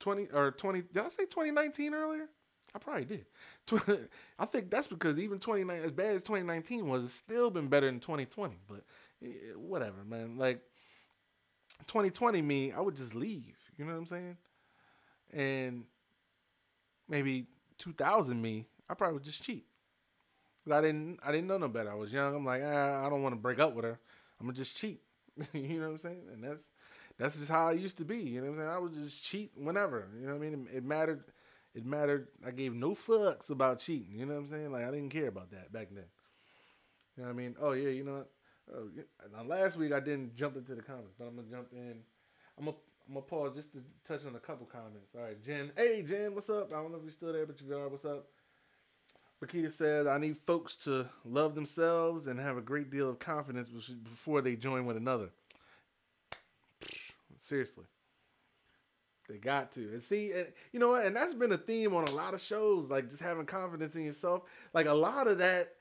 [0.00, 2.28] 20 or 20 did I say 2019 earlier?
[2.74, 3.26] I probably did.
[4.38, 7.86] I think that's because even 29 as bad as 2019 was, it's still been better
[7.86, 8.84] than 2020, but
[9.24, 10.36] eh, whatever, man.
[10.36, 10.60] Like
[11.86, 14.36] 2020 me, I would just leave, you know what I'm saying?
[15.32, 15.84] And
[17.08, 17.46] maybe
[17.78, 19.64] 2000 me, I probably would just cheat.
[20.70, 21.92] I didn't I didn't know no better.
[21.92, 22.34] I was young.
[22.34, 23.98] I'm like, ah, I don't want to break up with her.
[24.40, 25.00] I'm gonna just cheat.
[25.52, 26.22] you know what I'm saying?
[26.32, 26.64] And that's
[27.18, 28.18] that's just how I used to be.
[28.18, 28.70] You know what I'm saying?
[28.70, 30.08] I would just cheat whenever.
[30.18, 30.68] You know what I mean?
[30.72, 31.24] It, it, mattered.
[31.74, 32.28] It mattered.
[32.46, 34.18] I gave no fucks about cheating.
[34.18, 34.72] You know what I'm saying?
[34.72, 36.04] Like I didn't care about that back then.
[37.16, 37.56] You know what I mean?
[37.60, 38.30] Oh yeah, you know what?
[38.74, 38.88] Oh,
[39.32, 42.00] now last week I didn't jump into the comments, but I'm gonna jump in.
[42.58, 42.76] I'm gonna
[43.08, 45.14] I'm gonna pause just to touch on a couple comments.
[45.16, 45.70] All right, Jen.
[45.76, 46.72] Hey Jen, what's up?
[46.72, 47.88] I don't know if you're still there, but you are.
[47.88, 48.26] What's up?
[49.42, 53.68] Bakita says, I need folks to love themselves and have a great deal of confidence
[53.68, 55.30] before they join with another.
[57.46, 57.84] Seriously.
[59.28, 59.80] They got to.
[59.80, 61.04] And see, and you know what?
[61.04, 64.04] And that's been a theme on a lot of shows, like just having confidence in
[64.04, 64.42] yourself.
[64.74, 65.74] Like a lot of that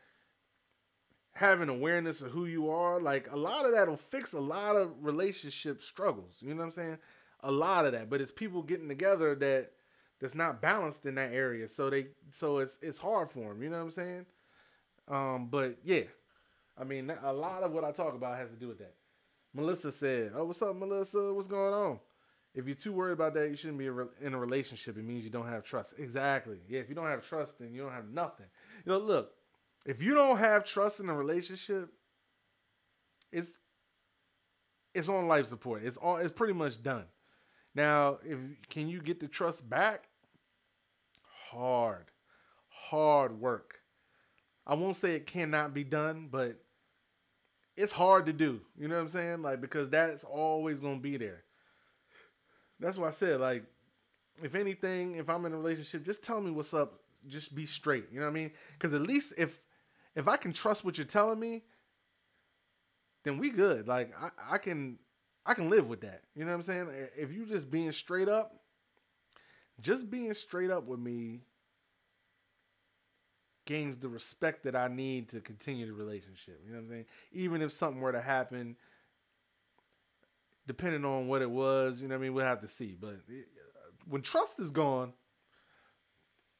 [1.33, 4.93] having awareness of who you are, like a lot of that'll fix a lot of
[5.01, 6.37] relationship struggles.
[6.39, 6.97] You know what I'm saying?
[7.41, 8.09] A lot of that.
[8.09, 9.71] But it's people getting together that
[10.19, 11.67] that's not balanced in that area.
[11.67, 14.25] So they so it's it's hard for them, you know what I'm saying?
[15.07, 16.03] Um, but yeah.
[16.77, 18.93] I mean, a lot of what I talk about has to do with that.
[19.55, 21.33] Melissa said, "Oh, what's up, Melissa?
[21.33, 21.99] What's going on?"
[22.53, 23.87] If you're too worried about that, you shouldn't be
[24.21, 24.97] in a relationship.
[24.97, 25.93] It means you don't have trust.
[25.97, 26.59] Exactly.
[26.69, 28.45] Yeah, if you don't have trust, then you don't have nothing.
[28.85, 29.31] You know, look,
[29.85, 31.89] if you don't have trust in a relationship,
[33.31, 33.59] it's
[34.93, 35.83] it's on life support.
[35.83, 37.05] It's all it's pretty much done.
[37.75, 38.39] Now, if
[38.69, 40.05] can you get the trust back?
[41.51, 42.05] Hard.
[42.69, 43.79] Hard work.
[44.65, 46.64] I won't say it cannot be done, but
[47.77, 48.61] it's hard to do.
[48.77, 49.41] You know what I'm saying?
[49.41, 51.43] Like because that's always gonna be there.
[52.79, 53.63] That's why I said like,
[54.43, 57.01] if anything, if I'm in a relationship, just tell me what's up.
[57.27, 58.05] Just be straight.
[58.11, 58.51] You know what I mean?
[58.73, 59.61] Because at least if
[60.15, 61.63] if I can trust what you're telling me,
[63.23, 63.87] then we good.
[63.87, 64.99] Like I, I can
[65.45, 66.21] I can live with that.
[66.35, 66.89] You know what I'm saying?
[67.17, 68.61] If you just being straight up,
[69.81, 71.41] just being straight up with me
[73.65, 76.61] gains the respect that I need to continue the relationship.
[76.65, 77.05] You know what I'm saying?
[77.31, 78.75] Even if something were to happen,
[80.67, 82.95] depending on what it was, you know what I mean, we'll have to see.
[82.99, 83.47] But it,
[84.07, 85.13] when trust is gone,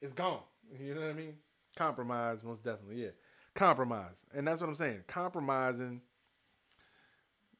[0.01, 0.41] it's gone.
[0.79, 1.35] You know what I mean?
[1.75, 3.09] Compromise, most definitely, yeah.
[3.53, 4.15] Compromise.
[4.33, 5.01] And that's what I'm saying.
[5.07, 6.01] Compromising,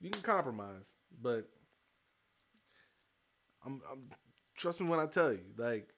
[0.02, 0.84] you can compromise,
[1.22, 1.48] but
[3.66, 4.10] I'm, I'm
[4.56, 5.90] trust me when I tell you, like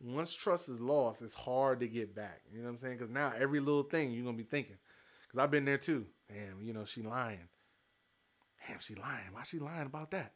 [0.00, 2.42] once trust is lost, it's hard to get back.
[2.52, 2.98] You know what I'm saying?
[2.98, 4.76] Because now every little thing you're gonna be thinking.
[5.26, 6.06] Because I've been there too.
[6.28, 7.48] Damn, you know she lying.
[8.66, 9.32] Damn, she lying.
[9.32, 10.32] Why she lying about that?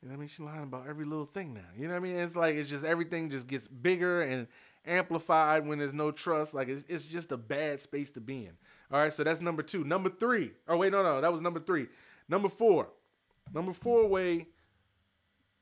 [0.00, 0.28] You know what I mean?
[0.28, 1.60] She lying about every little thing now.
[1.76, 2.16] You know what I mean?
[2.16, 4.46] It's like it's just everything just gets bigger and
[4.86, 6.54] amplified when there's no trust.
[6.54, 8.52] Like it's it's just a bad space to be in.
[8.92, 9.84] All right, so that's number two.
[9.84, 10.52] Number three.
[10.68, 11.88] Oh wait, no, no, that was number three.
[12.28, 12.88] Number four.
[13.52, 14.46] Number four way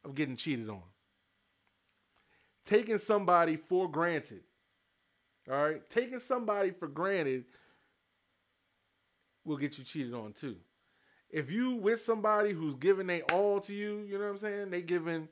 [0.05, 0.83] of getting cheated on
[2.69, 4.43] taking somebody for granted.
[5.51, 7.47] All right, taking somebody for granted
[9.45, 10.57] will get you cheated on too.
[11.31, 14.71] If you with somebody who's giving they all to you, you know what I'm saying?
[14.71, 15.29] They giving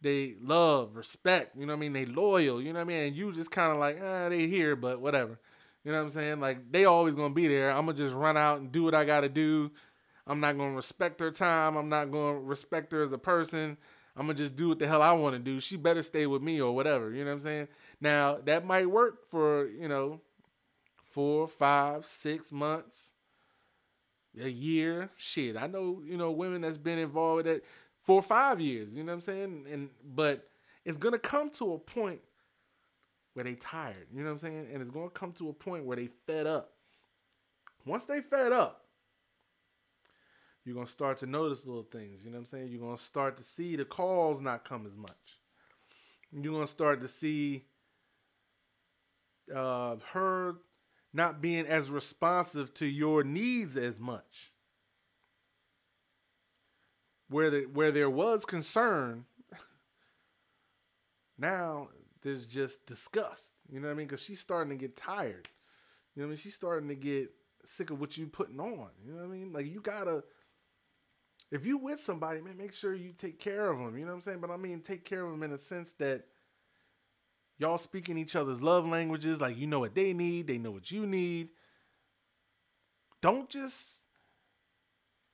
[0.00, 1.92] they love, respect, you know what I mean?
[1.92, 3.02] They loyal, you know what I mean?
[3.08, 5.38] And you just kind of like, ah, they here, but whatever.
[5.84, 6.40] You know what I'm saying?
[6.40, 7.70] Like they always gonna be there.
[7.70, 9.70] I'm gonna just run out and do what I gotta do.
[10.26, 11.76] I'm not gonna respect her time.
[11.76, 13.76] I'm not gonna respect her as a person.
[14.18, 15.60] I'm gonna just do what the hell I want to do.
[15.60, 17.12] She better stay with me or whatever.
[17.12, 17.68] You know what I'm saying?
[18.00, 20.20] Now that might work for you know
[21.04, 23.12] four, five, six months,
[24.40, 25.10] a year.
[25.16, 27.64] Shit, I know you know women that's been involved with that
[28.00, 28.92] for five years.
[28.92, 29.66] You know what I'm saying?
[29.70, 30.48] And but
[30.84, 32.20] it's gonna come to a point
[33.34, 34.08] where they tired.
[34.12, 34.66] You know what I'm saying?
[34.72, 36.72] And it's gonna come to a point where they fed up.
[37.86, 38.87] Once they fed up,
[40.68, 42.20] you're gonna start to notice little things.
[42.22, 42.68] You know what I'm saying?
[42.68, 45.40] You're gonna start to see the calls not come as much.
[46.30, 47.64] You're gonna start to see
[49.54, 50.56] uh, her
[51.14, 54.52] not being as responsive to your needs as much.
[57.30, 59.24] Where the, where there was concern,
[61.38, 61.88] now
[62.20, 63.52] there's just disgust.
[63.72, 64.06] You know what I mean?
[64.06, 65.48] Because she's starting to get tired.
[66.14, 66.36] You know what I mean?
[66.36, 67.30] She's starting to get
[67.64, 68.90] sick of what you putting on.
[69.02, 69.50] You know what I mean?
[69.54, 70.24] Like you gotta
[71.50, 73.96] if you with somebody, man, make sure you take care of them.
[73.96, 74.40] You know what I'm saying?
[74.40, 76.24] But I mean, take care of them in a sense that
[77.58, 79.40] y'all speaking each other's love languages.
[79.40, 81.48] Like you know what they need, they know what you need.
[83.20, 83.98] Don't just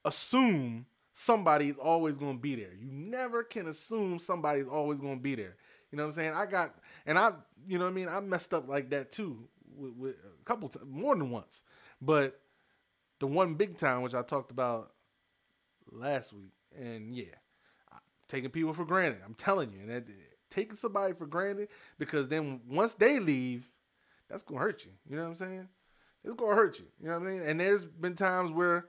[0.05, 2.74] assume somebody's always gonna be there.
[2.79, 5.57] You never can assume somebody's always gonna be there.
[5.90, 6.35] You know what I'm saying?
[6.35, 6.74] I got,
[7.07, 7.33] and I,
[7.68, 8.09] you know what I mean.
[8.09, 11.62] I messed up like that too, with, with a couple times, more than once.
[12.00, 12.40] But
[13.20, 14.94] the one big time, which I talked about
[15.95, 17.25] last week, and yeah,
[18.29, 19.21] taking people for granted.
[19.25, 20.05] I'm telling you, and that,
[20.51, 23.69] taking somebody for granted because then once they leave,
[24.29, 24.93] that's gonna hurt you.
[25.09, 25.69] You know what I'm saying?
[26.25, 26.87] It's gonna hurt you.
[27.01, 27.43] You know what I mean?
[27.43, 28.87] And there's been times where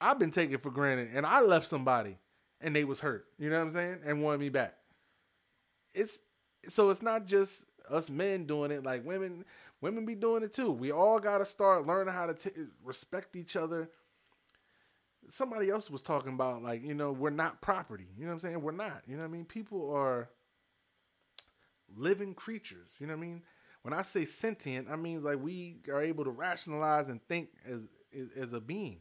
[0.00, 2.18] I've been taken for granted, and I left somebody,
[2.60, 3.26] and they was hurt.
[3.38, 3.98] You know what I'm saying?
[4.04, 4.74] And wanted me back.
[5.94, 6.18] It's
[6.68, 8.84] so it's not just us men doing it.
[8.84, 9.44] Like women,
[9.80, 10.70] women be doing it too.
[10.70, 12.50] We all got to start learning how to t-
[12.84, 13.90] respect each other
[15.28, 18.08] somebody else was talking about like you know we're not property.
[18.16, 18.62] You know what i'm saying?
[18.62, 19.02] We're not.
[19.06, 19.44] You know what i mean?
[19.44, 20.28] People are
[21.96, 22.90] living creatures.
[22.98, 23.42] You know what i mean?
[23.82, 27.88] When i say sentient i mean like we are able to rationalize and think as
[28.36, 28.98] as a being.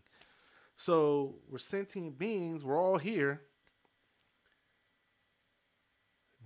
[0.75, 2.63] So we're sentient beings.
[2.63, 3.41] We're all here.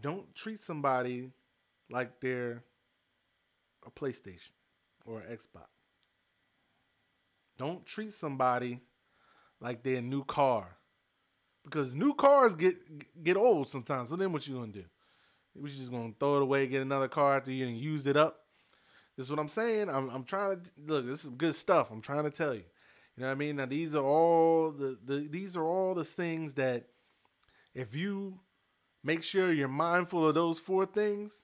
[0.02, 1.32] Don't treat somebody
[1.90, 2.64] like they're
[3.86, 4.52] a playstation
[5.06, 5.68] or an xbox.
[7.58, 8.80] Don't treat somebody
[9.62, 10.76] like their new car,
[11.64, 14.10] because new cars get get old sometimes.
[14.10, 14.84] So then what you gonna do?
[15.56, 18.40] We just gonna throw it away, get another car after you used it up.
[19.16, 19.90] This is what I'm saying.
[19.90, 21.06] I'm I'm trying to look.
[21.06, 21.92] This is good stuff.
[21.92, 22.64] I'm trying to tell you.
[23.16, 23.58] You know what I mean?
[23.58, 26.88] Now these are all the, the these are all the things that
[27.74, 28.40] if you
[29.04, 31.44] make sure you're mindful of those four things,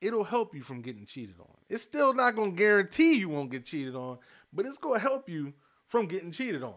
[0.00, 1.56] it'll help you from getting cheated on.
[1.68, 4.18] It's still not to guarantee you won't get cheated on,
[4.52, 5.52] but it's to help you
[5.88, 6.74] from getting cheated on.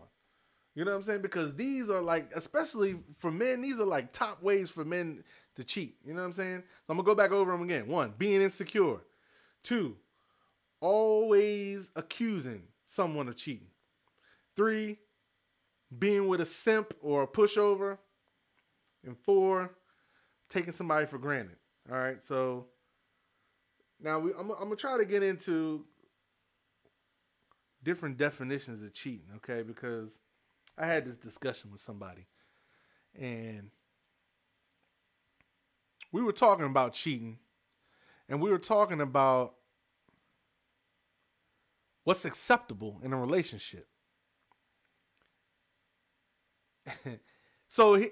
[0.74, 1.22] You know what I'm saying?
[1.22, 5.24] Because these are like, especially for men, these are like top ways for men
[5.56, 5.98] to cheat.
[6.06, 6.64] You know what I'm saying?
[6.88, 7.88] So I'm gonna go back over them again.
[7.88, 9.00] One, being insecure.
[9.64, 9.98] Two,
[10.80, 13.68] always accusing someone of cheating.
[14.56, 14.98] Three,
[16.00, 17.98] being with a simp or a pushover.
[19.06, 19.72] And four,
[20.50, 21.58] taking somebody for granted.
[21.92, 22.68] All right, so
[24.00, 25.86] now we, I'm, I'm gonna try to get into
[27.84, 29.64] different definitions of cheating, okay?
[29.64, 30.20] Because
[30.78, 32.28] I had this discussion with somebody,
[33.20, 33.72] and
[36.12, 37.40] we were talking about cheating,
[38.28, 39.56] and we were talking about
[42.04, 43.88] what's acceptable in a relationship.
[47.70, 48.10] so, he,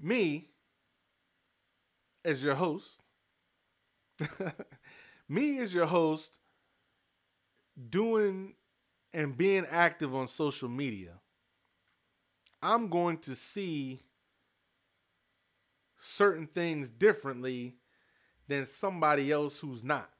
[0.00, 0.50] me,
[2.24, 3.00] as your host,
[5.28, 6.38] me as your host,
[7.90, 8.54] doing
[9.12, 11.12] and being active on social media,
[12.62, 14.00] I'm going to see
[15.98, 17.74] certain things differently
[18.48, 20.10] than somebody else who's not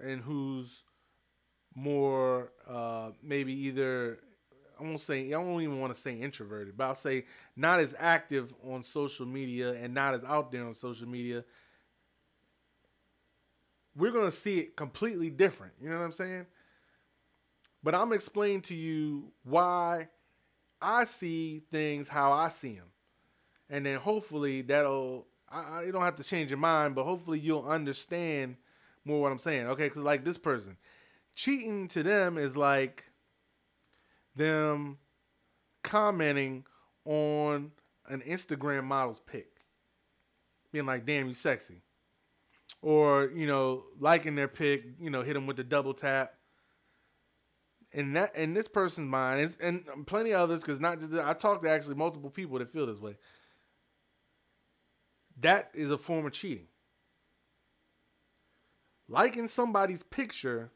[0.00, 0.82] and who's
[1.74, 4.18] more uh, maybe either
[4.78, 7.24] I won't say I don't even want to say introverted, but I'll say
[7.56, 11.44] not as active on social media and not as out there on social media.
[13.96, 15.72] We're gonna see it completely different.
[15.80, 16.46] You know what I'm saying?
[17.82, 20.08] But I'm explaining to you why
[20.82, 22.90] I see things how I see them,
[23.70, 25.26] and then hopefully that'll.
[25.48, 28.56] I, don't have to change your mind, but hopefully you'll understand
[29.04, 29.68] more what I'm saying.
[29.68, 30.76] Okay, because like this person,
[31.36, 33.04] cheating to them is like
[34.34, 34.98] them
[35.82, 36.64] commenting
[37.04, 37.70] on
[38.08, 39.48] an Instagram model's pic,
[40.72, 41.82] being like, "Damn, you sexy,"
[42.82, 46.34] or you know, liking their pic, you know, hit them with the double tap.
[47.92, 51.32] And that in this person's mind is, and plenty of others, because not just I
[51.32, 53.16] talked to actually multiple people that feel this way.
[55.40, 56.66] That is a form of cheating.
[59.08, 60.72] Liking somebody's picture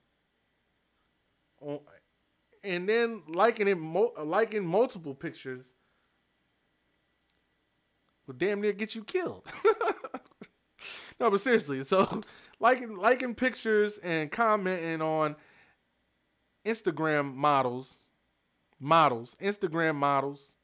[2.62, 3.78] and then liking it,
[4.24, 5.66] liking multiple pictures
[8.26, 9.46] will damn near get you killed.
[11.18, 12.22] no, but seriously, so
[12.60, 15.36] liking liking pictures and commenting on
[16.66, 17.94] Instagram models,
[18.78, 20.54] models, Instagram models,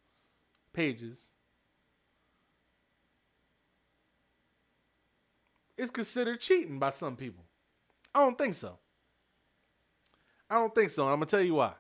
[0.73, 1.19] pages.
[5.77, 7.45] is considered cheating by some people.
[8.15, 8.79] I don't think so.
[10.49, 11.05] I don't think so.
[11.07, 11.75] I'm gonna tell you why.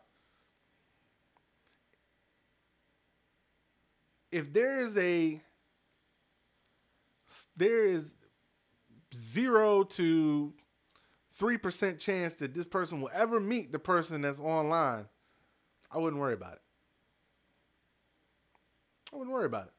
[4.36, 5.40] if there is a
[7.56, 8.15] there is
[9.16, 10.52] zero to
[11.32, 15.06] three percent chance that this person will ever meet the person that's online,
[15.90, 16.62] I wouldn't worry about it.
[19.12, 19.72] I wouldn't worry about it.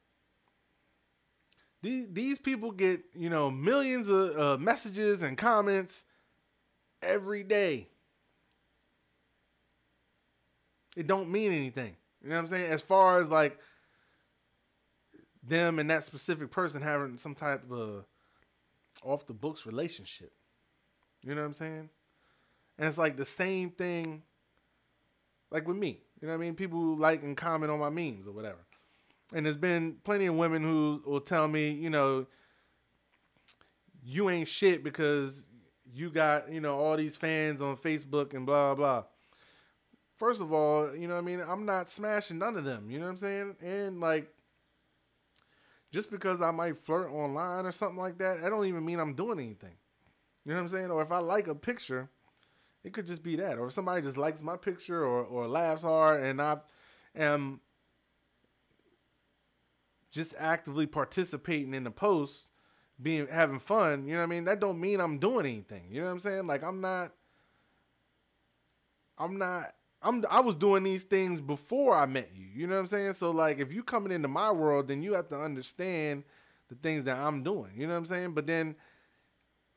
[1.82, 6.06] These these people get you know millions of uh, messages and comments
[7.02, 7.88] every day.
[10.96, 11.96] It don't mean anything.
[12.24, 12.72] You know what I'm saying?
[12.72, 13.60] As far as like
[15.44, 18.06] them and that specific person having some type of
[19.04, 20.32] off the books relationship.
[21.24, 21.90] You know what I'm saying?
[22.78, 24.24] And it's like the same thing
[25.52, 26.02] like with me.
[26.22, 26.56] You know what I mean?
[26.56, 28.60] People like and comment on my memes or whatever.
[29.34, 32.28] And there's been plenty of women who will tell me, you know,
[34.04, 35.44] you ain't shit because
[35.94, 39.04] you got, you know, all these fans on Facebook and blah blah.
[40.16, 41.42] First of all, you know what I mean?
[41.48, 43.56] I'm not smashing none of them, you know what I'm saying?
[43.62, 44.34] And like
[45.92, 49.14] just because I might flirt online or something like that, I don't even mean I'm
[49.14, 49.76] doing anything.
[50.46, 50.92] You know what I'm saying?
[50.92, 52.10] Or if I like a picture,
[52.84, 53.58] it could just be that.
[53.58, 56.58] Or if somebody just likes my picture or, or laughs hard and I
[57.16, 57.62] am
[60.12, 62.50] just actively participating in the post,
[63.02, 64.46] being having fun, you know what I mean?
[64.46, 65.88] That don't mean I'm doing anything.
[65.92, 66.48] You know what I'm saying?
[66.48, 67.12] Like I'm not
[69.18, 72.46] I'm not I'm I was doing these things before I met you.
[72.56, 73.14] You know what I'm saying?
[73.14, 76.24] So like if you coming into my world, then you have to understand
[76.70, 77.72] the things that I'm doing.
[77.76, 78.34] You know what I'm saying?
[78.34, 78.76] But then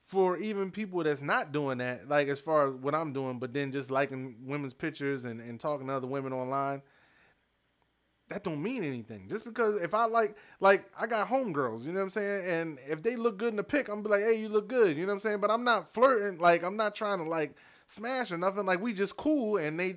[0.03, 3.55] for even people that's not doing that, like as far as what I'm doing, but
[3.55, 6.83] then just liking women's pictures and, and talking to other women online,
[8.29, 9.29] that don't mean anything.
[9.29, 12.47] Just because if I like like I got homegirls, you know what I'm saying?
[12.47, 14.97] And if they look good in the pic, I'm be like, hey, you look good,
[14.97, 15.41] you know what I'm saying?
[15.41, 17.55] But I'm not flirting, like I'm not trying to like
[17.87, 18.67] smash or nothing.
[18.67, 19.97] Like we just cool and they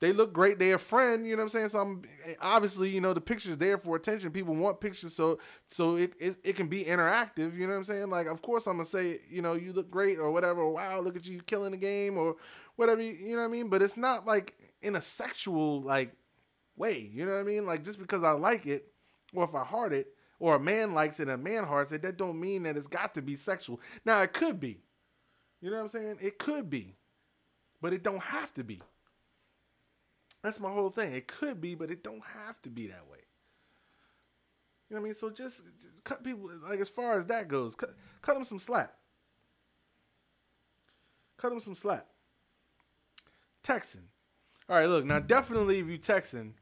[0.00, 0.58] they look great.
[0.58, 1.68] They're a friend, you know what I'm saying?
[1.70, 2.02] So I'm
[2.40, 4.30] obviously, you know, the picture's there for attention.
[4.30, 5.38] People want pictures, so
[5.68, 8.10] so it, it it can be interactive, you know what I'm saying?
[8.10, 11.16] Like, of course I'm gonna say, you know, you look great or whatever, wow, look
[11.16, 12.36] at you killing the game or
[12.76, 13.68] whatever, you know what I mean?
[13.68, 16.12] But it's not like in a sexual like
[16.76, 17.64] way, you know what I mean?
[17.64, 18.92] Like just because I like it,
[19.34, 22.02] or if I heart it, or a man likes it and a man hearts it,
[22.02, 23.80] that don't mean that it's got to be sexual.
[24.04, 24.80] Now it could be.
[25.62, 26.18] You know what I'm saying?
[26.20, 26.94] It could be.
[27.80, 28.82] But it don't have to be.
[30.46, 31.12] That's my whole thing.
[31.12, 33.18] It could be, but it don't have to be that way.
[34.88, 35.14] You know what I mean?
[35.16, 38.60] So just, just cut people like as far as that goes, cut cut them some
[38.60, 38.92] slack.
[41.36, 42.06] Cut them some slack.
[43.64, 44.04] Texting.
[44.68, 45.18] All right, look now.
[45.18, 46.52] Definitely, if you texting,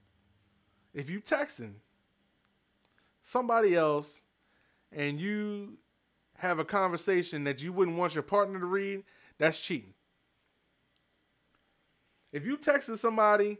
[0.95, 1.74] if you texting
[3.22, 4.22] somebody else,
[4.93, 5.76] and you
[6.39, 9.05] have a conversation that you wouldn't want your partner to read,
[9.37, 9.93] that's cheating.
[12.32, 13.59] If you texting somebody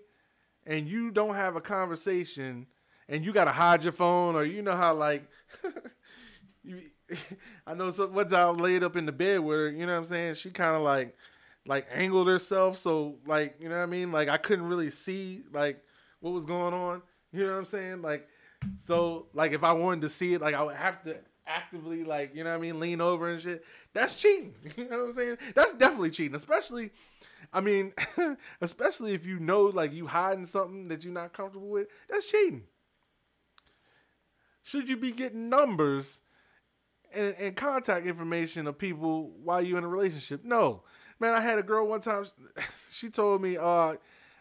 [0.67, 2.67] and you don't have a conversation
[3.09, 5.29] and you gotta hide your phone or you know how like
[6.65, 6.81] you
[7.67, 9.93] I know so one time I laid up in the bed with her, you know
[9.93, 10.35] what I'm saying?
[10.35, 11.15] She kinda like
[11.67, 14.13] like angled herself so like, you know what I mean?
[14.13, 15.83] Like I couldn't really see like
[16.21, 17.03] what was going on.
[17.33, 18.03] You know what I'm saying?
[18.03, 18.29] Like
[18.87, 21.17] so like if I wanted to see it, like I would have to
[21.55, 23.65] actively like, you know what I mean, lean over and shit.
[23.93, 24.55] That's cheating.
[24.77, 25.37] You know what I'm saying?
[25.55, 26.91] That's definitely cheating, especially
[27.53, 27.93] I mean,
[28.61, 32.65] especially if you know like you hiding something that you're not comfortable with, that's cheating.
[34.63, 36.23] Should you be getting numbers
[37.13, 40.45] and, and contact information of people while you're in a relationship?
[40.45, 40.83] No.
[41.21, 42.25] Man, I had a girl one time,
[42.91, 43.95] she told me, uh,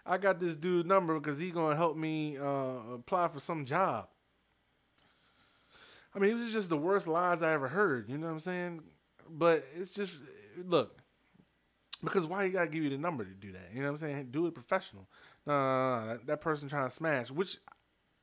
[0.06, 4.08] I got this dude number because he gonna help me uh, apply for some job.
[6.16, 8.10] I mean, it was just the worst lies I ever heard.
[8.10, 8.82] You know what I'm saying?
[9.30, 10.14] But it's just
[10.66, 11.02] look,
[12.04, 13.70] because why you gotta give you the number to do that?
[13.74, 14.28] You know what I'm saying?
[14.32, 15.08] Do it professional.
[15.46, 17.58] No, no, no, that, that person trying to smash, which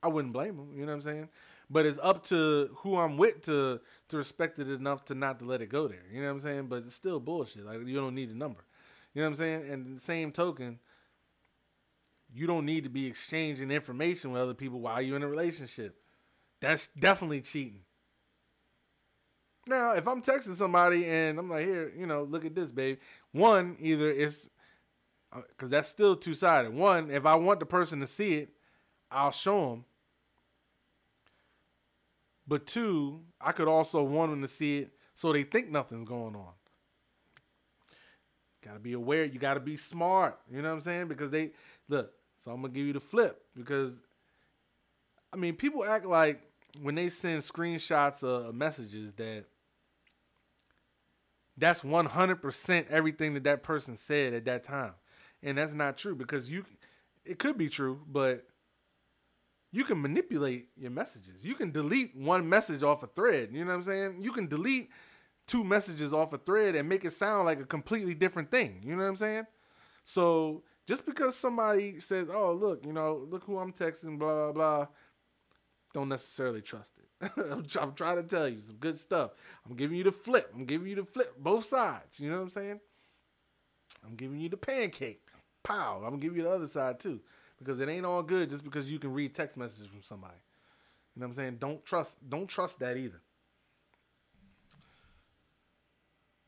[0.01, 0.71] I wouldn't blame them.
[0.73, 1.29] You know what I'm saying?
[1.69, 3.79] But it's up to who I'm with to
[4.09, 6.03] to respect it enough to not to let it go there.
[6.11, 6.67] You know what I'm saying?
[6.67, 7.65] But it's still bullshit.
[7.65, 8.63] Like you don't need a number.
[9.13, 9.69] You know what I'm saying?
[9.69, 10.79] And the same token,
[12.33, 15.97] you don't need to be exchanging information with other people while you're in a relationship.
[16.61, 17.81] That's definitely cheating.
[19.67, 22.97] Now, if I'm texting somebody and I'm like, here, you know, look at this, babe.
[23.31, 24.49] One, either it's
[25.31, 26.73] because uh, that's still two sided.
[26.73, 28.49] One, if I want the person to see it,
[29.09, 29.85] I'll show them.
[32.47, 36.35] But two, I could also want them to see it so they think nothing's going
[36.35, 36.53] on.
[38.63, 39.23] Got to be aware.
[39.23, 40.37] You got to be smart.
[40.51, 41.07] You know what I'm saying?
[41.07, 41.51] Because they
[41.87, 42.11] look.
[42.37, 43.93] So I'm gonna give you the flip because,
[45.31, 46.41] I mean, people act like
[46.79, 49.45] when they send screenshots of messages that
[51.57, 54.93] that's 100% everything that that person said at that time.
[55.43, 56.65] And that's not true because you
[57.25, 58.45] it could be true, but
[59.71, 61.43] you can manipulate your messages.
[61.43, 64.17] You can delete one message off a thread, you know what I'm saying?
[64.21, 64.89] You can delete
[65.47, 68.95] two messages off a thread and make it sound like a completely different thing, you
[68.95, 69.45] know what I'm saying?
[70.03, 74.51] So, just because somebody says, "Oh, look, you know, look who I'm texting," blah blah
[74.51, 74.87] blah,
[75.93, 77.31] don't necessarily trust it.
[77.51, 79.31] I'm, I'm, trying to tell you some good stuff.
[79.67, 80.51] I'm giving you the flip.
[80.55, 82.19] I'm giving you the flip, both sides.
[82.19, 82.79] You know what I'm saying?
[84.05, 85.21] I'm giving you the pancake.
[85.63, 86.03] Pow.
[86.05, 87.19] I'm give you the other side too,
[87.59, 90.33] because it ain't all good just because you can read text messages from somebody.
[91.15, 91.57] You know what I'm saying?
[91.59, 92.15] Don't trust.
[92.27, 93.21] Don't trust that either.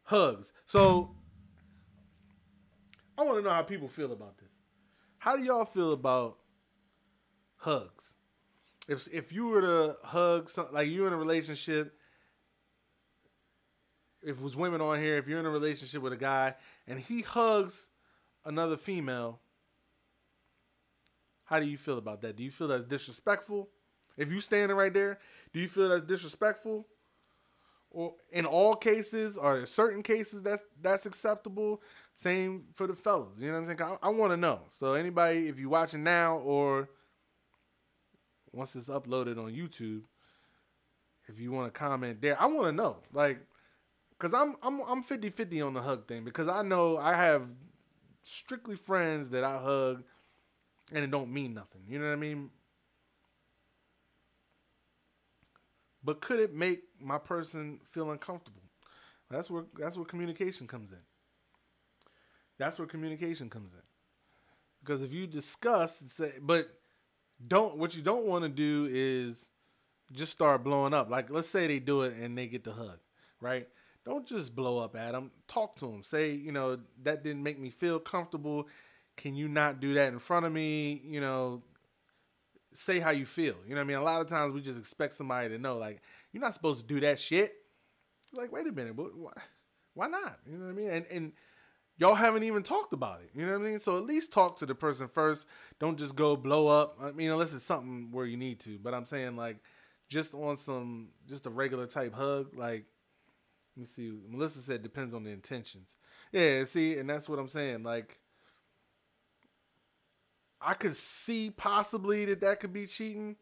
[0.04, 0.54] Hugs.
[0.66, 1.12] So
[3.18, 4.50] I want to know how people feel about this.
[5.20, 6.38] How do y'all feel about
[7.58, 8.14] hugs?
[8.88, 11.94] If if you were to hug some, like you're in a relationship
[14.22, 16.56] if it was women on here if you're in a relationship with a guy
[16.88, 17.88] and he hugs
[18.46, 19.40] another female
[21.46, 22.38] how do you feel about that?
[22.38, 23.70] Do you feel that's disrespectful?
[24.18, 25.20] If you standing right there
[25.54, 26.88] do you feel that's disrespectful?
[27.92, 31.82] Or in all cases or certain cases that's that's acceptable.
[32.16, 33.98] Same for the fellas you know what i'm saying?
[34.04, 34.62] I, I want to know.
[34.72, 36.90] So anybody if you're watching now or
[38.54, 40.04] once it's uploaded on YouTube,
[41.28, 42.98] if you want to comment there, I want to know.
[43.12, 43.40] Like,
[44.20, 47.50] cause I'm I'm I'm 50-50 on the hug thing because I know I have
[48.24, 50.04] strictly friends that I hug
[50.94, 51.82] and it don't mean nothing.
[51.88, 52.50] You know what I mean?
[56.04, 58.62] But could it make my person feel uncomfortable?
[59.30, 61.00] That's where that's where communication comes in.
[62.60, 63.82] That's where communication comes in.
[64.82, 66.68] Because if you discuss and say, but
[67.46, 69.50] don't what you don't want to do is
[70.12, 71.10] just start blowing up.
[71.10, 73.00] Like let's say they do it and they get the hug,
[73.42, 73.68] right?
[74.06, 75.32] Don't just blow up at them.
[75.48, 76.04] Talk to them.
[76.04, 78.68] Say, you know, that didn't make me feel comfortable.
[79.16, 81.02] can you not do that in front of me?
[81.06, 81.62] You know,
[82.74, 83.56] say how you feel.
[83.66, 83.98] You know what I mean?
[83.98, 86.86] A lot of times we just expect somebody to know, like, you're not supposed to
[86.86, 87.54] do that shit.
[88.34, 89.32] Like, wait a minute, but why,
[89.94, 90.40] why not?
[90.50, 90.90] You know what I mean?
[90.90, 91.32] And and
[91.98, 93.30] y'all haven't even talked about it.
[93.34, 93.80] You know what I mean?
[93.80, 95.46] So at least talk to the person first.
[95.80, 96.98] Don't just go blow up.
[97.02, 98.78] I mean, unless it's something where you need to.
[98.80, 99.58] But I'm saying like
[100.10, 102.86] just on some just a regular type hug, like
[103.76, 104.14] let me see.
[104.28, 105.96] Melissa said depends on the intentions.
[106.32, 107.84] Yeah, see, and that's what I'm saying.
[107.84, 108.20] Like
[110.62, 113.36] I could see possibly that that could be cheating,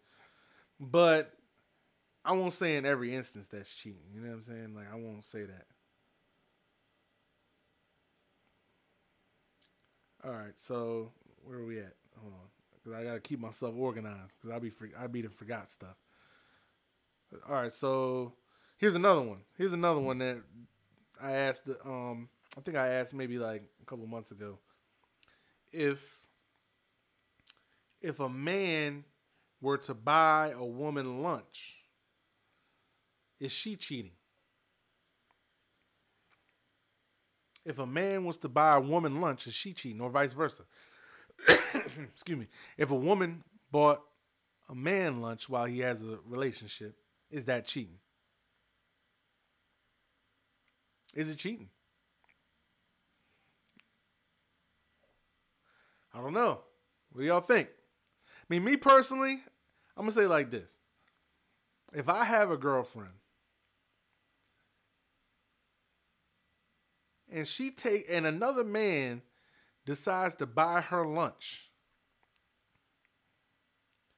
[0.79, 1.33] but
[2.23, 4.01] I won't say in every instance that's cheating.
[4.13, 4.75] You know what I'm saying?
[4.75, 5.65] Like I won't say that.
[10.23, 11.11] All right, so
[11.45, 11.95] where are we at?
[12.19, 15.69] Hold on, because I gotta keep myself organized because I be I be done forgot
[15.69, 15.95] stuff.
[17.47, 18.33] All right, so
[18.77, 19.39] here's another one.
[19.57, 20.41] Here's another one that
[21.21, 21.63] I asked.
[21.85, 24.59] Um, I think I asked maybe like a couple months ago
[25.71, 26.25] if
[28.01, 29.05] if a man
[29.61, 31.75] were to buy a woman lunch,
[33.39, 34.11] is she cheating?
[37.65, 40.63] If a man was to buy a woman lunch, is she cheating, or vice versa?
[42.13, 42.47] Excuse me.
[42.77, 44.01] If a woman bought
[44.69, 46.95] a man lunch while he has a relationship,
[47.29, 47.99] is that cheating?
[51.13, 51.69] Is it cheating?
[56.13, 56.61] I don't know.
[57.11, 57.69] What do y'all think?
[57.69, 59.41] I mean, me personally,
[59.95, 60.77] I'm gonna say like this:
[61.93, 63.13] if I have a girlfriend
[67.31, 69.21] and she take and another man
[69.85, 71.69] decides to buy her lunch,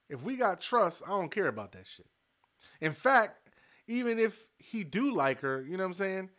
[0.09, 2.07] if we got trust, I don't care about that shit.
[2.81, 3.49] In fact,
[3.87, 6.29] even if he do like her, you know what I'm saying?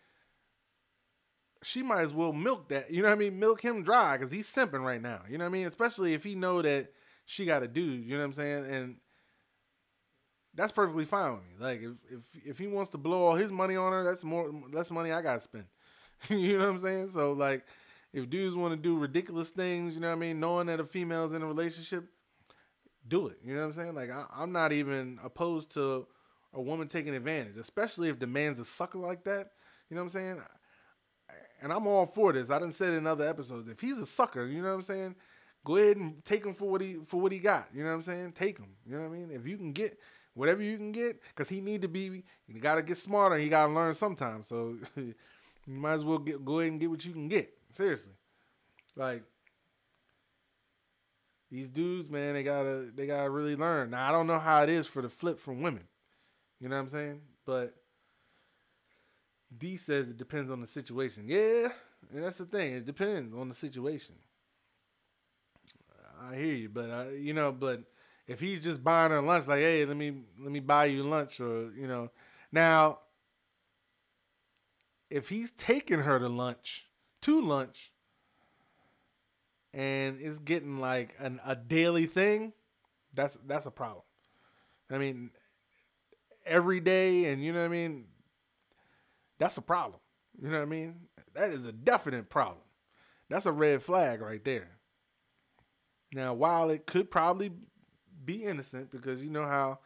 [1.62, 3.38] She might as well milk that, you know what I mean?
[3.38, 5.20] Milk him dry because he's simping right now.
[5.28, 5.66] You know what I mean?
[5.66, 6.92] Especially if he know that
[7.24, 8.70] she got a dude, you know what I'm saying?
[8.70, 8.96] And
[10.54, 11.54] that's perfectly fine with me.
[11.58, 14.52] Like if if if he wants to blow all his money on her, that's more
[14.72, 15.64] less money I gotta spend.
[16.30, 17.10] you know what I'm saying?
[17.12, 17.64] So like,
[18.12, 20.84] if dudes want to do ridiculous things, you know what I mean, knowing that a
[20.84, 22.04] female's in a relationship,
[23.08, 23.38] do it.
[23.44, 23.94] You know what I'm saying?
[23.94, 26.06] Like I, am not even opposed to
[26.52, 29.50] a woman taking advantage, especially if the man's a sucker like that.
[29.90, 30.42] You know what I'm saying?
[31.60, 32.50] And I'm all for this.
[32.50, 33.68] I didn't say it in other episodes.
[33.68, 35.14] If he's a sucker, you know what I'm saying?
[35.64, 37.68] Go ahead and take him for what he for what he got.
[37.74, 38.32] You know what I'm saying?
[38.32, 38.76] Take him.
[38.86, 39.30] You know what I mean?
[39.30, 39.98] If you can get
[40.34, 43.36] whatever you can get, because he need to be, you got to get smarter.
[43.38, 44.46] He got to learn sometimes.
[44.48, 44.76] So
[45.66, 47.52] You might as well get go ahead and get what you can get.
[47.72, 48.12] Seriously,
[48.96, 49.22] like
[51.50, 53.90] these dudes, man, they gotta they gotta really learn.
[53.90, 55.84] Now I don't know how it is for the flip from women.
[56.60, 57.20] You know what I'm saying?
[57.46, 57.74] But
[59.56, 61.24] D says it depends on the situation.
[61.28, 61.68] Yeah,
[62.12, 62.72] and that's the thing.
[62.72, 64.16] It depends on the situation.
[66.20, 67.82] I hear you, but uh, you know, but
[68.26, 71.40] if he's just buying her lunch, like, hey, let me let me buy you lunch,
[71.40, 72.10] or you know,
[72.50, 72.98] now
[75.14, 76.86] if he's taking her to lunch,
[77.22, 77.92] to lunch,
[79.72, 82.52] and it's getting like an, a daily thing,
[83.14, 84.02] that's that's a problem.
[84.90, 85.30] I mean,
[86.44, 88.06] every day, and you know what I mean.
[89.38, 90.00] That's a problem.
[90.40, 90.96] You know what I mean?
[91.34, 92.62] That is a definite problem.
[93.30, 94.70] That's a red flag right there.
[96.12, 97.52] Now, while it could probably
[98.24, 99.78] be innocent, because you know how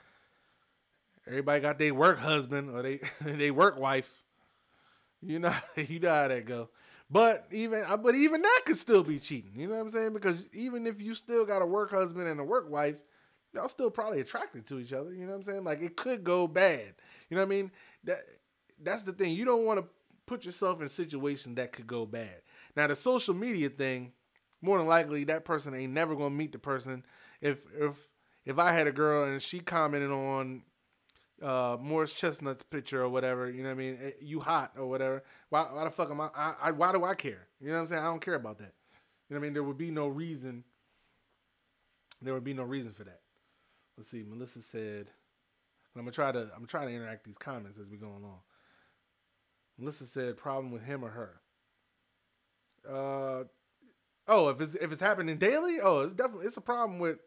[1.26, 4.10] everybody got their work husband or they they work wife,
[5.22, 6.68] you know, you know how that go.
[7.10, 9.52] But even uh, but even that could still be cheating.
[9.54, 10.12] You know what I'm saying?
[10.12, 12.96] Because even if you still got a work husband and a work wife,
[13.54, 15.12] y'all still probably attracted to each other.
[15.14, 15.64] You know what I'm saying?
[15.64, 16.94] Like it could go bad.
[17.30, 17.70] You know what I mean?
[18.04, 18.18] That
[18.82, 19.34] that's the thing.
[19.34, 19.86] You don't want to
[20.26, 22.42] put yourself in situation that could go bad.
[22.76, 24.12] Now the social media thing,
[24.60, 27.04] more than likely that person ain't never gonna meet the person.
[27.40, 27.94] If if
[28.44, 30.62] if I had a girl and she commented on
[31.42, 33.50] uh, Morris Chestnut's picture or whatever.
[33.50, 33.98] You know what I mean?
[34.02, 35.22] Eh, you hot or whatever.
[35.50, 36.70] Why, why the fuck am I, I, I?
[36.72, 37.48] Why do I care?
[37.60, 38.02] You know what I'm saying?
[38.02, 38.74] I don't care about that.
[39.28, 39.52] You know what I mean?
[39.54, 40.64] There would be no reason.
[42.20, 43.20] There would be no reason for that.
[43.96, 44.24] Let's see.
[44.26, 45.10] Melissa said,
[45.94, 46.50] I'm gonna try to.
[46.56, 48.40] I'm trying to interact these comments as we go along.
[49.78, 51.40] Melissa said, problem with him or her.
[52.88, 53.44] Uh,
[54.26, 57.18] oh, if it's if it's happening daily, oh, it's definitely it's a problem with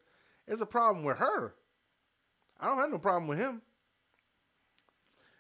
[0.48, 1.54] it's a problem with her.
[2.60, 3.62] I don't have no problem with him.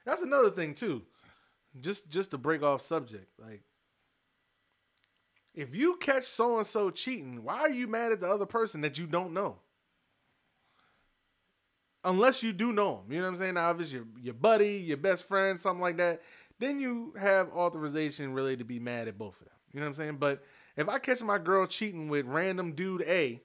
[0.06, 1.04] That's another thing too.
[1.80, 3.62] Just just to break off subject, like
[5.54, 8.82] if you catch so and so cheating, why are you mad at the other person
[8.82, 9.58] that you don't know?
[12.04, 13.54] Unless you do know him, you know what I'm saying?
[13.54, 16.22] Now, if it's your your buddy, your best friend, something like that,
[16.60, 19.56] then you have authorization really to be mad at both of them.
[19.74, 20.18] You know what I'm saying?
[20.18, 20.44] But
[20.76, 23.40] if I catch my girl cheating with random dude A, you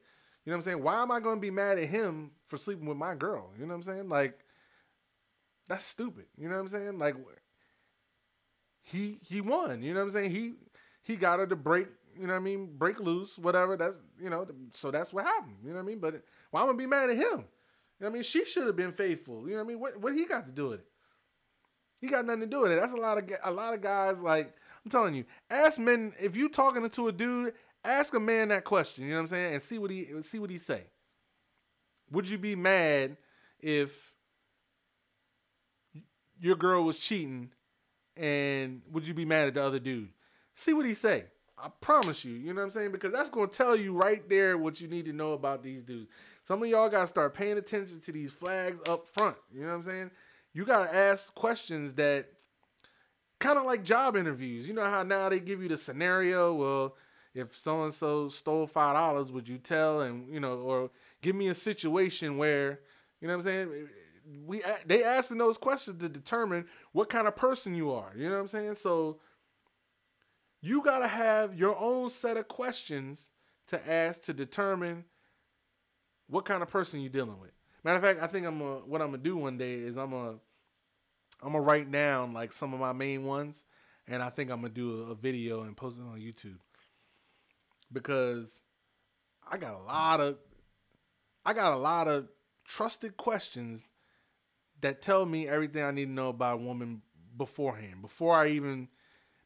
[0.47, 0.83] know what I'm saying?
[0.83, 3.51] Why am I going to be mad at him for sleeping with my girl?
[3.59, 4.09] You know what I'm saying?
[4.09, 4.39] Like
[5.69, 6.27] that's stupid.
[6.37, 6.99] You know what I'm saying?
[6.99, 7.17] Like
[8.83, 9.83] he he won.
[9.83, 10.31] You know what I'm saying?
[10.31, 10.55] He
[11.03, 11.89] he got her to break.
[12.19, 12.77] You know what I mean?
[12.77, 13.77] Break loose, whatever.
[13.77, 14.47] That's you know.
[14.73, 15.57] So that's what happened.
[15.63, 15.99] You know what I mean?
[15.99, 17.21] But why well, am I be mad at him?
[17.21, 17.45] You know
[17.99, 18.23] what I mean?
[18.23, 19.49] She should have been faithful.
[19.49, 19.81] You know what I mean?
[19.81, 20.87] What what he got to do with it?
[22.01, 22.81] He got nothing to do with it.
[22.81, 24.19] That's a lot of a lot of guys.
[24.19, 24.55] Like
[24.85, 27.55] I'm telling you, ask men if you talking to a dude,
[27.85, 29.05] ask a man that question.
[29.05, 29.55] You know what I'm saying?
[29.55, 30.85] And see what he see what he say.
[32.13, 33.17] Would you be mad
[33.59, 34.13] if
[36.41, 37.51] your girl was cheating
[38.17, 40.09] and would you be mad at the other dude?
[40.55, 41.25] See what he say.
[41.59, 42.93] I promise you, you know what I'm saying?
[42.93, 46.11] Because that's gonna tell you right there what you need to know about these dudes.
[46.45, 49.37] Some of y'all gotta start paying attention to these flags up front.
[49.53, 50.11] You know what I'm saying?
[50.53, 52.29] You gotta ask questions that
[53.39, 54.69] kind of like job interviews.
[54.69, 56.55] You know how now they give you the scenario.
[56.55, 56.97] Well,
[57.35, 60.03] if so and so stole five dollars, would you tell?
[60.03, 60.91] And you know, or
[61.23, 62.81] give me a situation where
[63.21, 63.89] you know what I'm saying
[64.45, 68.13] we they asking those questions to determine what kind of person you are.
[68.17, 68.75] You know what I'm saying?
[68.77, 69.21] So
[70.61, 73.31] you got to have your own set of questions
[73.69, 75.05] to ask to determine
[76.29, 77.53] what kind of person you're dealing with.
[77.85, 80.11] Matter of fact, I think I'm a, what I'm gonna do one day is I'm
[80.11, 80.39] gonna
[81.43, 83.65] I'm gonna write down like some of my main ones,
[84.09, 86.59] and I think I'm gonna do a, a video and post it on YouTube
[87.93, 88.61] because
[89.49, 90.39] I got a lot of
[91.45, 92.27] I got a lot of
[92.65, 93.89] trusted questions
[94.81, 97.03] that tell me everything I need to know about a woman
[97.37, 98.89] beforehand, before I even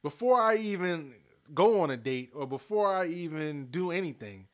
[0.03, 1.15] before I even
[1.53, 4.47] go on a date or before I even do anything.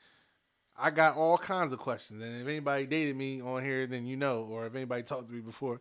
[0.79, 4.17] I got all kinds of questions, and if anybody dated me on here, then you
[4.17, 5.81] know, or if anybody talked to me before,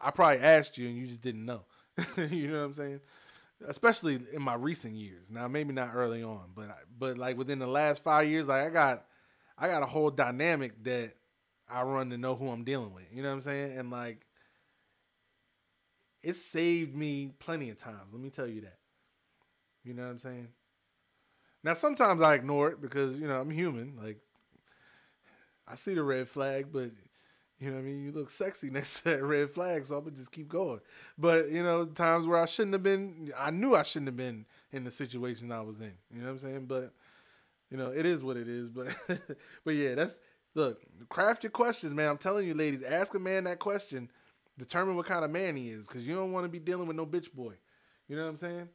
[0.00, 1.64] I probably asked you and you just didn't know.
[2.16, 3.00] you know what I'm saying?
[3.66, 5.26] Especially in my recent years.
[5.30, 8.70] Now, maybe not early on, but but like within the last five years, like I
[8.70, 9.04] got
[9.58, 11.12] I got a whole dynamic that
[11.72, 13.04] I run to know who I'm dealing with.
[13.12, 13.78] You know what I'm saying?
[13.78, 14.26] And like,
[16.22, 18.12] it saved me plenty of times.
[18.12, 18.78] Let me tell you that.
[19.84, 20.48] You know what I'm saying?
[21.64, 23.96] Now sometimes I ignore it because you know I'm human.
[24.00, 24.18] Like,
[25.66, 26.90] I see the red flag, but
[27.60, 28.04] you know what I mean.
[28.04, 30.80] You look sexy next to that red flag, so I'm gonna just keep going.
[31.18, 34.46] But you know, times where I shouldn't have been, I knew I shouldn't have been
[34.72, 35.92] in the situation I was in.
[36.14, 36.66] You know what I'm saying?
[36.66, 36.92] But
[37.70, 38.68] you know, it is what it is.
[38.70, 38.88] But
[39.64, 40.18] but yeah, that's
[40.54, 42.10] Look, craft your questions, man.
[42.10, 44.10] I'm telling you, ladies, ask a man that question.
[44.58, 46.96] Determine what kind of man he is, because you don't want to be dealing with
[46.96, 47.54] no bitch boy.
[48.06, 48.68] You know what I'm saying?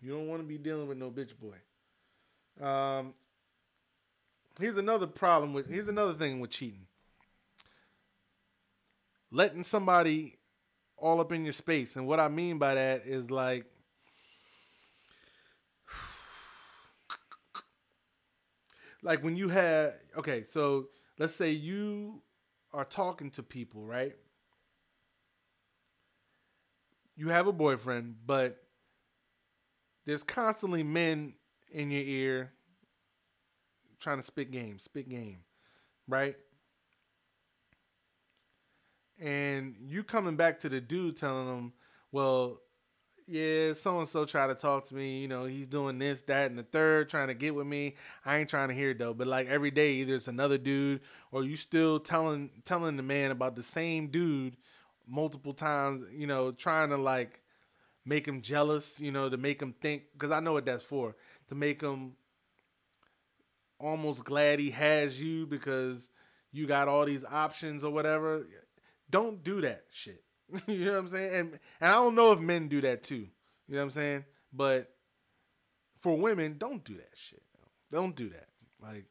[0.00, 2.64] You don't want to be dealing with no bitch boy.
[2.64, 3.12] Um,
[4.58, 5.68] here's another problem with.
[5.68, 6.86] Here's another thing with cheating.
[9.30, 10.38] Letting somebody
[10.96, 13.66] all up in your space, and what I mean by that is like
[19.02, 20.88] like when you have okay, so
[21.18, 22.22] let's say you
[22.72, 24.14] are talking to people, right?
[27.16, 28.62] You have a boyfriend, but
[30.06, 31.34] there's constantly men
[31.70, 32.52] in your ear
[34.00, 35.40] trying to spit game, spit game,
[36.06, 36.36] right?
[39.20, 41.72] And you coming back to the dude telling them,
[42.12, 42.60] well,
[43.28, 45.20] yeah, so and so try to talk to me.
[45.20, 47.94] You know, he's doing this, that, and the third, trying to get with me.
[48.24, 49.14] I ain't trying to hear it though.
[49.14, 51.00] But like every day, either it's another dude,
[51.30, 54.56] or you still telling telling the man about the same dude
[55.06, 56.06] multiple times.
[56.12, 57.42] You know, trying to like
[58.06, 58.98] make him jealous.
[58.98, 61.14] You know, to make him think because I know what that's for
[61.48, 62.12] to make him
[63.78, 66.10] almost glad he has you because
[66.52, 68.46] you got all these options or whatever.
[69.10, 70.22] Don't do that shit.
[70.66, 71.34] you know what I'm saying?
[71.34, 73.26] And and I don't know if men do that too.
[73.68, 74.24] You know what I'm saying?
[74.52, 74.90] But
[75.96, 77.42] for women, don't do that shit.
[77.90, 78.48] Don't do that.
[78.82, 79.04] Like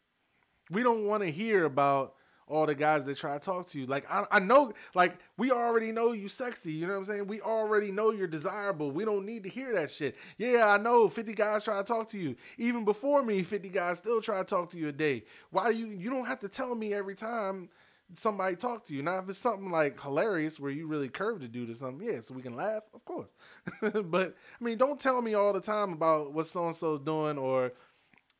[0.72, 2.16] we don't want to hear about
[2.48, 3.86] all the guys that try to talk to you.
[3.86, 6.72] Like I, I know, like we already know you sexy.
[6.72, 7.28] You know what I'm saying?
[7.28, 8.92] We already know you're desirable.
[8.92, 10.16] We don't need to hear that shit.
[10.38, 12.36] Yeah, I know 50 guys try to talk to you.
[12.58, 15.24] Even before me, 50 guys still try to talk to you a day.
[15.52, 15.88] Why do you?
[15.88, 17.70] You don't have to tell me every time
[18.16, 19.04] somebody talk to you.
[19.04, 22.22] Now, if it's something like hilarious where you really curved a dude or something, yeah,
[22.22, 23.30] so we can laugh, of course.
[23.82, 27.38] but I mean, don't tell me all the time about what so and so's doing
[27.38, 27.74] or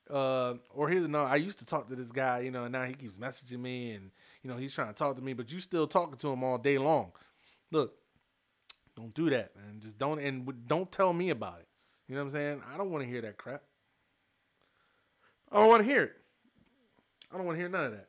[0.10, 2.86] uh or here's another I used to talk to this guy, you know, and now
[2.86, 4.12] he keeps messaging me and
[4.42, 6.58] you know, he's trying to talk to me, but you still talking to him all
[6.58, 7.12] day long.
[7.72, 7.94] Look,
[8.96, 9.80] don't do that, man.
[9.80, 11.68] Just don't and don't tell me about it.
[12.08, 12.62] You know what I'm saying?
[12.74, 13.64] I don't want to hear that crap.
[15.52, 16.14] I don't want to hear it.
[17.32, 18.08] I don't want to hear none of that.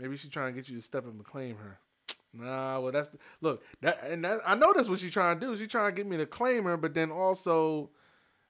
[0.00, 1.78] Maybe she's trying to get you to step up and claim her.
[2.32, 3.08] Nah, well that's
[3.40, 5.56] look that and that I know that's what she's trying to do.
[5.56, 7.90] She's trying to get me to claim her, but then also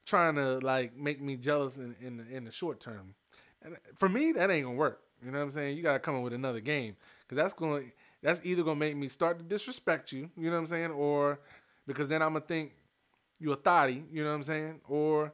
[0.05, 3.15] trying to like make me jealous in in, in the short term.
[3.63, 5.01] And for me, that ain't gonna work.
[5.25, 5.79] You know what I'm saying?
[5.79, 7.91] You gotta come up with another game because that's going
[8.23, 10.29] that's either gonna make me start to disrespect you.
[10.37, 10.91] You know what I'm saying?
[10.91, 11.41] Or
[11.87, 12.73] because then I'm gonna think
[13.39, 14.05] you a thotty.
[14.13, 14.81] You know what I'm saying?
[14.89, 15.33] Or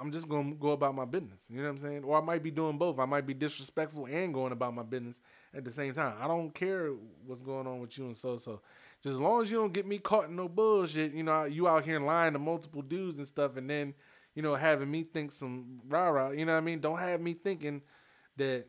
[0.00, 1.38] I'm just gonna go about my business.
[1.48, 2.04] You know what I'm saying?
[2.04, 2.98] Or I might be doing both.
[2.98, 5.20] I might be disrespectful and going about my business
[5.54, 6.14] at the same time.
[6.20, 6.92] I don't care
[7.26, 8.60] what's going on with you and so so.
[9.02, 11.68] Just as long as you don't get me caught in no bullshit, you know, you
[11.68, 13.94] out here lying to multiple dudes and stuff, and then,
[14.34, 16.30] you know, having me think some rah rah.
[16.30, 16.80] You know what I mean?
[16.80, 17.82] Don't have me thinking
[18.36, 18.66] that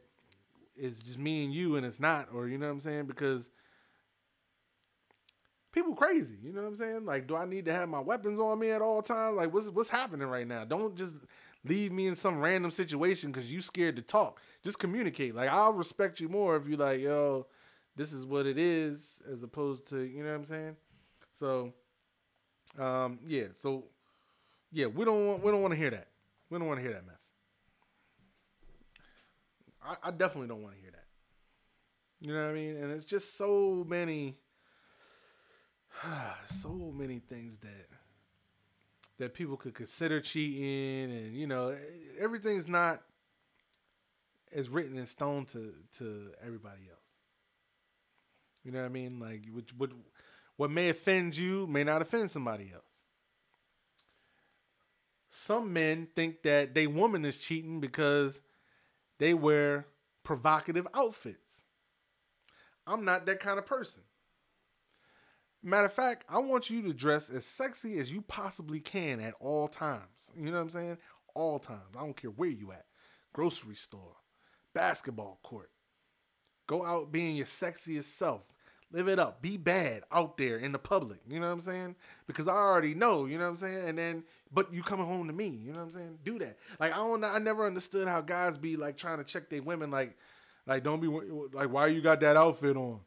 [0.75, 3.05] it's just me and you and it's not, or you know what I'm saying?
[3.05, 3.49] Because
[5.71, 6.37] people crazy.
[6.43, 7.05] You know what I'm saying?
[7.05, 9.37] Like, do I need to have my weapons on me at all times?
[9.37, 10.65] Like, what's what's happening right now?
[10.65, 11.15] Don't just
[11.63, 14.39] leave me in some random situation because you scared to talk.
[14.63, 15.35] Just communicate.
[15.35, 17.47] Like, I'll respect you more if you like, yo,
[17.95, 20.75] this is what it is, as opposed to, you know what I'm saying?
[21.33, 21.73] So,
[22.79, 23.47] um, yeah.
[23.53, 23.85] So,
[24.71, 26.07] yeah, we don't want we don't want to hear that.
[26.49, 27.15] We don't want to hear that mess.
[29.83, 31.05] I, I definitely don't want to hear that.
[32.21, 32.77] You know what I mean?
[32.77, 34.37] And it's just so many
[36.49, 37.87] so many things that
[39.17, 41.75] that people could consider cheating and you know
[42.19, 43.01] everything's not
[44.51, 46.99] as written in stone to to everybody else.
[48.63, 49.19] You know what i mean?
[49.19, 49.91] Like what what,
[50.57, 52.83] what may offend you may not offend somebody else.
[55.29, 58.41] Some men think that they woman is cheating because
[59.17, 59.85] they wear
[60.23, 61.63] provocative outfits.
[62.85, 64.01] I'm not that kind of person
[65.63, 69.35] Matter of fact, I want you to dress as sexy as you possibly can at
[69.39, 70.31] all times.
[70.35, 70.97] You know what I'm saying?
[71.35, 71.95] All times.
[71.95, 72.85] I don't care where you at.
[73.33, 74.15] Grocery store,
[74.73, 75.69] basketball court.
[76.67, 78.41] Go out being your sexiest self.
[78.93, 79.41] Live it up.
[79.41, 81.19] Be bad out there in the public.
[81.27, 81.95] You know what I'm saying?
[82.27, 83.89] Because I already know, you know what I'm saying?
[83.89, 86.19] And then but you coming home to me, you know what I'm saying?
[86.25, 86.57] Do that.
[86.79, 89.91] Like I don't I never understood how guys be like trying to check their women
[89.91, 90.17] like
[90.67, 91.07] like don't be
[91.53, 92.99] like why you got that outfit on?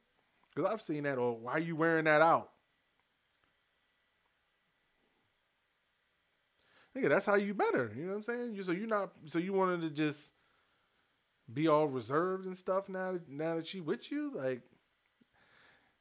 [0.55, 2.50] Because I've seen that, or why are you wearing that out?
[6.96, 7.92] Nigga, that's how you better.
[7.96, 8.55] You know what I'm saying?
[8.55, 10.30] You so you not so you wanted to just
[11.52, 14.32] be all reserved and stuff now that now that she with you?
[14.34, 14.62] Like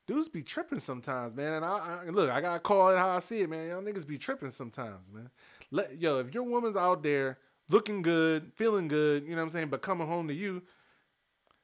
[0.07, 1.53] dudes be tripping sometimes, man.
[1.53, 3.67] And I, I, look, I gotta call it how I see it, man.
[3.69, 5.29] Y'all niggas be tripping sometimes, man.
[5.71, 7.39] Let yo, if your woman's out there
[7.69, 10.61] looking good, feeling good, you know what I'm saying, but coming home to you,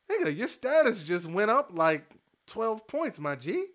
[0.09, 2.18] nigga, your status just went up like
[2.49, 3.65] 12 points, my G.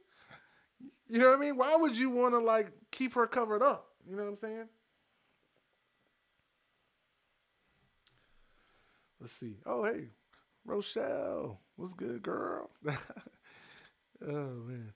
[1.09, 1.57] You know what I mean?
[1.57, 3.89] Why would you want to like keep her covered up?
[4.09, 4.69] You know what I'm saying?
[9.21, 9.57] Let's see.
[9.67, 10.09] Oh, hey,
[10.65, 11.61] Rochelle.
[11.77, 12.71] What's good, girl?
[12.87, 12.97] oh,
[14.23, 14.93] man.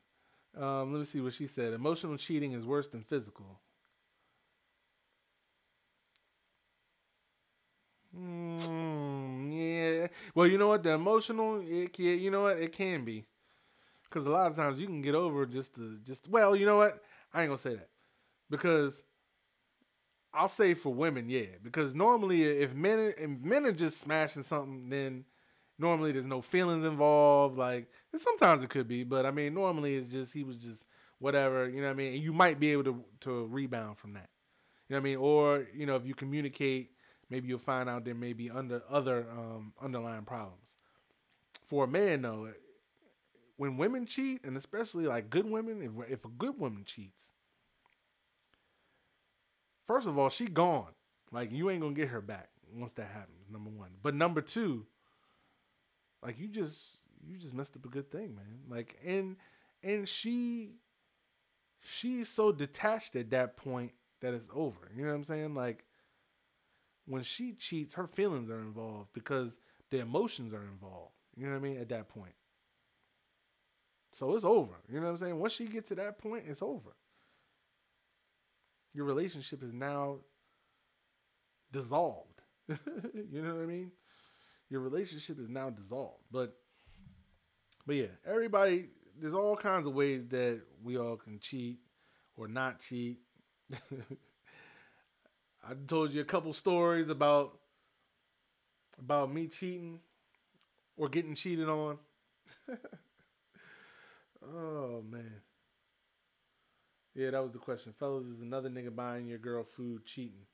[0.56, 1.72] Um, let me see what she said.
[1.72, 3.60] Emotional cheating is worse than physical.
[8.16, 10.08] Mm, yeah.
[10.34, 10.82] Well, you know what?
[10.82, 12.58] The emotional, it, you know what?
[12.58, 13.26] It can be.
[14.08, 16.76] Because a lot of times you can get over just to just well, you know
[16.76, 17.02] what?
[17.32, 17.88] I ain't gonna say that
[18.50, 19.02] because
[20.32, 21.46] I'll say for women, yeah.
[21.62, 25.24] Because normally, if men if men are just smashing something, then
[25.78, 27.56] normally there's no feelings involved.
[27.58, 30.84] Like sometimes it could be, but I mean, normally it's just he was just
[31.18, 31.68] whatever.
[31.68, 32.14] You know what I mean?
[32.14, 34.28] And you might be able to to rebound from that.
[34.88, 35.16] You know what I mean?
[35.16, 36.92] Or you know, if you communicate,
[37.30, 40.76] maybe you'll find out there may be under other um, underlying problems.
[41.64, 42.50] For a man, though,
[43.58, 47.24] when women cheat, and especially like good women, if if a good woman cheats,
[49.86, 50.92] first of all, she gone.
[51.30, 53.50] Like you ain't gonna get her back once that happens.
[53.50, 54.86] Number one, but number two,
[56.22, 58.60] like you just you just messed up a good thing, man.
[58.70, 59.36] Like and
[59.82, 60.76] and she
[61.80, 64.90] she's so detached at that point that it's over.
[64.96, 65.54] You know what I'm saying?
[65.54, 65.84] Like
[67.06, 69.58] when she cheats, her feelings are involved because
[69.90, 71.12] the emotions are involved.
[71.36, 71.78] You know what I mean?
[71.78, 72.34] At that point.
[74.12, 74.74] So it's over.
[74.88, 75.38] You know what I'm saying?
[75.38, 76.90] Once she gets to that point, it's over.
[78.94, 80.18] Your relationship is now
[81.72, 82.40] dissolved.
[82.68, 83.92] you know what I mean?
[84.70, 86.22] Your relationship is now dissolved.
[86.30, 86.56] But
[87.86, 88.88] but yeah, everybody
[89.20, 91.78] there's all kinds of ways that we all can cheat
[92.36, 93.18] or not cheat.
[95.62, 97.58] I told you a couple stories about
[98.98, 100.00] about me cheating
[100.96, 101.98] or getting cheated on.
[104.42, 105.42] Oh man.
[107.14, 107.92] Yeah, that was the question.
[107.98, 110.46] Fellas, is another nigga buying your girl food cheating?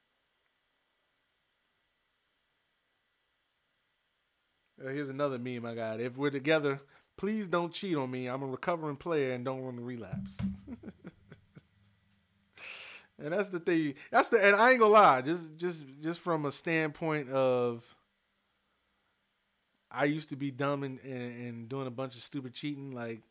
[4.82, 6.01] Uh, here's another meme I got.
[6.01, 6.80] If we're together,
[7.16, 8.26] please don't cheat on me.
[8.26, 10.37] I'm a recovering player and don't want to relapse.
[13.18, 13.95] and that's the thing.
[14.11, 17.85] That's the and I ain't gonna lie, just just just from a standpoint of
[19.91, 23.22] I used to be dumb and, and, and doing a bunch of stupid cheating, like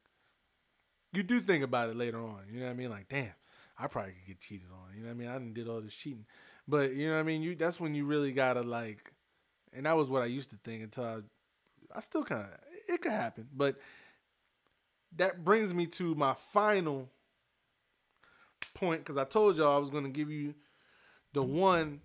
[1.14, 2.42] you do think about it later on.
[2.52, 2.90] You know what I mean?
[2.90, 3.30] Like, damn,
[3.78, 4.96] I probably could get cheated on.
[4.96, 5.28] You know what I mean?
[5.30, 6.26] I didn't did all this cheating.
[6.68, 7.42] But you know what I mean?
[7.42, 9.14] You that's when you really gotta like
[9.74, 11.18] and that was what I used to think until I
[11.96, 12.50] I still kinda
[12.88, 13.48] it could happen.
[13.56, 13.78] But
[15.16, 17.10] that brings me to my final
[18.74, 20.54] point because I told y'all I was to give you
[21.34, 22.02] the one,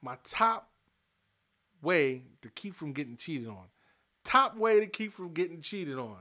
[0.00, 0.68] my top
[1.82, 3.66] way to keep from getting cheated on.
[4.24, 6.18] Top way to keep from getting cheated on.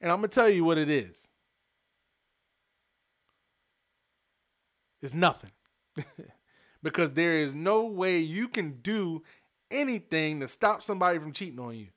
[0.00, 1.28] And I'm going to tell you what it is.
[5.02, 5.52] It's nothing.
[6.82, 9.22] because there is no way you can do
[9.70, 11.88] anything to stop somebody from cheating on you.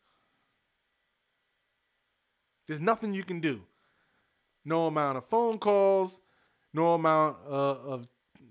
[2.68, 3.62] There's nothing you can do.
[4.66, 6.22] No amount of phone calls,
[6.74, 8.08] no amount uh, of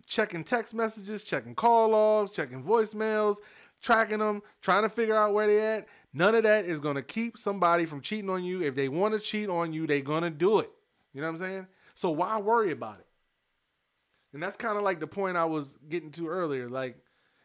[0.07, 3.37] checking text messages, checking call logs, checking voicemails,
[3.83, 5.89] tracking them, trying to figure out where they're at.
[6.15, 8.63] None of that is going to keep somebody from cheating on you.
[8.63, 10.71] If they want to cheat on you, they're going to do it.
[11.15, 11.67] You know what I'm saying?
[11.95, 13.07] So why worry about it?
[14.35, 16.69] And that's kind of like the point I was getting to earlier.
[16.69, 16.97] Like,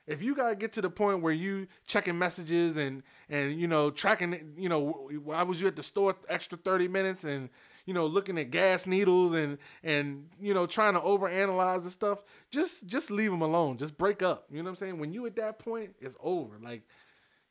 [0.07, 3.91] if you gotta get to the point where you checking messages and and you know
[3.91, 7.49] tracking you know why was you at the store extra 30 minutes and
[7.85, 12.23] you know looking at gas needles and and you know trying to overanalyze the stuff
[12.49, 15.25] just just leave them alone just break up you know what i'm saying when you
[15.25, 16.83] at that point it's over like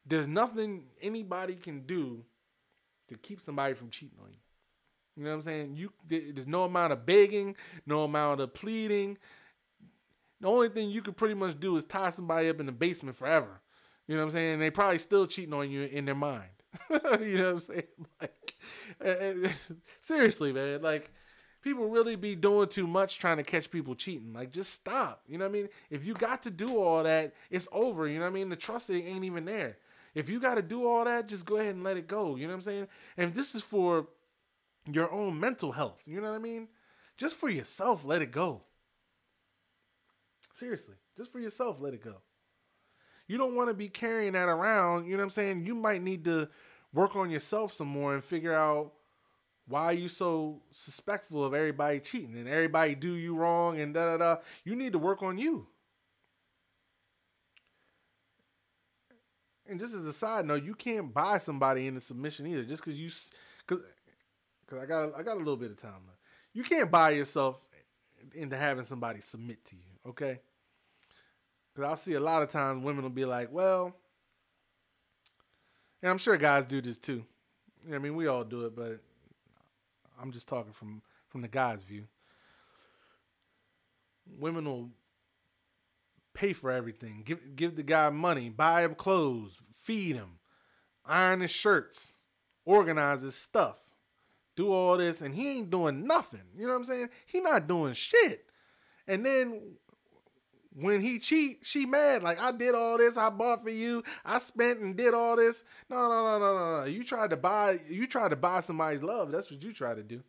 [0.07, 2.25] there's nothing anybody can do
[3.09, 4.39] to keep somebody from cheating on you
[5.17, 7.55] you know what i'm saying you there's no amount of begging
[7.87, 9.17] no amount of pleading
[10.41, 13.17] the only thing you could pretty much do is tie somebody up in the basement
[13.17, 13.61] forever.
[14.07, 14.59] You know what I'm saying?
[14.59, 16.51] They probably still cheating on you in their mind.
[16.91, 17.83] you know what I'm saying?
[18.21, 18.55] Like,
[19.03, 19.49] eh, eh,
[20.01, 20.83] seriously, man.
[20.83, 21.11] Like,
[21.63, 24.33] people really be doing too much trying to catch people cheating.
[24.33, 25.23] Like, just stop.
[25.27, 25.69] You know what I mean?
[25.91, 28.07] If you got to do all that, it's over.
[28.07, 28.49] You know what I mean?
[28.49, 29.79] The trust ain't even there.
[30.17, 32.37] If you got to do all that, just go ahead and let it go.
[32.37, 32.89] You know what I'm saying?
[33.19, 34.09] And this is for
[34.91, 36.03] your own mental health.
[36.07, 36.69] You know what I mean?
[37.19, 38.63] Just for yourself, let it go.
[40.55, 42.15] Seriously, just for yourself, let it go.
[43.29, 45.05] You don't want to be carrying that around.
[45.05, 45.67] You know what I'm saying?
[45.67, 46.49] You might need to
[46.95, 48.95] work on yourself some more and figure out
[49.69, 54.17] why you so suspectful of everybody cheating and everybody do you wrong and da da
[54.17, 54.41] da.
[54.65, 55.67] You need to work on you.
[59.69, 62.65] And just as a side note, you can't buy somebody into submission either.
[62.65, 63.11] Just because you,
[63.67, 63.85] because,
[64.65, 66.21] because I got I got a little bit of time left.
[66.53, 67.67] You can't buy yourself
[68.35, 70.11] into having somebody submit to you.
[70.11, 70.41] Okay.
[71.75, 73.95] Because I'll see a lot of times women will be like, well,
[76.03, 77.25] and I'm sure guys do this too.
[77.93, 79.01] I mean, we all do it, but
[80.21, 82.05] I'm just talking from from the guy's view.
[84.39, 84.91] Women will
[86.37, 87.23] pay for everything.
[87.25, 90.39] Give give the guy money, buy him clothes, feed him,
[91.05, 92.13] iron his shirts,
[92.65, 93.79] organize his stuff,
[94.55, 96.43] do all this, and he ain't doing nothing.
[96.57, 97.09] You know what I'm saying?
[97.27, 98.45] He not doing shit.
[99.09, 99.77] And then
[100.79, 102.23] when he cheat, she mad.
[102.23, 105.65] Like I did all this, I bought for you, I spent and did all this.
[105.89, 106.85] No, no, no, no, no, no.
[106.85, 109.33] You tried to buy, you tried to buy somebody's love.
[109.33, 110.23] That's what you try to do.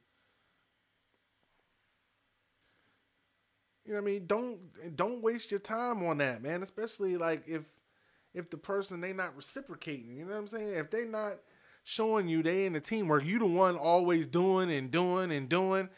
[3.88, 4.26] You know what I mean?
[4.28, 6.62] Don't don't waste your time on that, man.
[6.62, 7.64] Especially like if
[8.34, 10.18] if the person they not reciprocating.
[10.18, 10.76] You know what I'm saying?
[10.76, 11.38] If they not
[11.84, 15.90] showing you they in the teamwork, you the one always doing and doing and doing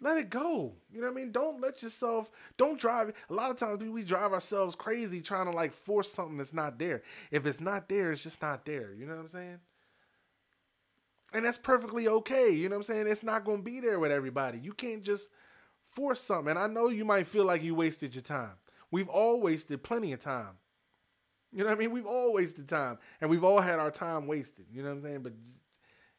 [0.00, 0.74] let it go.
[0.92, 1.32] You know what I mean?
[1.32, 3.12] Don't let yourself don't drive.
[3.30, 6.78] A lot of times we drive ourselves crazy trying to like force something that's not
[6.78, 7.02] there.
[7.30, 8.92] If it's not there, it's just not there.
[8.92, 9.60] You know what I'm saying?
[11.32, 12.50] And that's perfectly okay.
[12.50, 13.06] You know what I'm saying?
[13.08, 14.60] It's not going to be there with everybody.
[14.60, 15.30] You can't just
[15.94, 16.50] force something.
[16.50, 18.52] And I know you might feel like you wasted your time.
[18.90, 20.58] We've all wasted plenty of time.
[21.52, 21.92] You know what I mean?
[21.92, 22.98] We've all wasted time.
[23.20, 24.66] And we've all had our time wasted.
[24.70, 25.22] You know what I'm saying?
[25.22, 25.32] But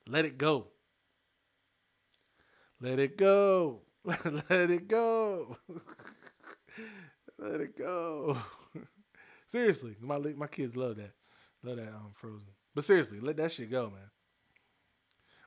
[0.08, 0.68] let it go.
[2.80, 3.82] Let it go.
[4.06, 5.58] Let it go.
[7.40, 8.38] Let it go.
[9.48, 11.12] seriously, my my kids love that.
[11.64, 12.48] Love that um Frozen.
[12.74, 14.12] But seriously, let that shit go, man.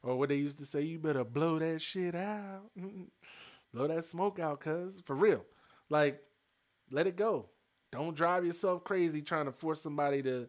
[0.03, 2.70] Or what they used to say, you better blow that shit out.
[3.73, 5.01] Blow that smoke out, cuz.
[5.05, 5.45] For real.
[5.91, 6.21] Like,
[6.91, 7.51] let it go.
[7.91, 10.49] Don't drive yourself crazy trying to force somebody to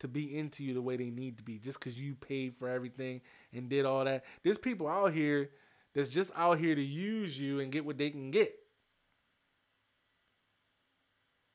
[0.00, 2.68] to be into you the way they need to be just because you paid for
[2.68, 3.20] everything
[3.52, 4.24] and did all that.
[4.42, 5.50] There's people out here
[5.94, 8.54] that's just out here to use you and get what they can get.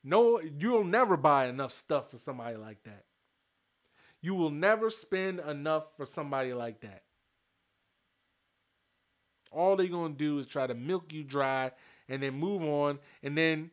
[0.04, 3.04] No, you'll never buy enough stuff for somebody like that.
[4.22, 7.02] You will never spend enough for somebody like that.
[9.56, 11.72] All they're to do is try to milk you dry
[12.08, 13.70] and then move on and then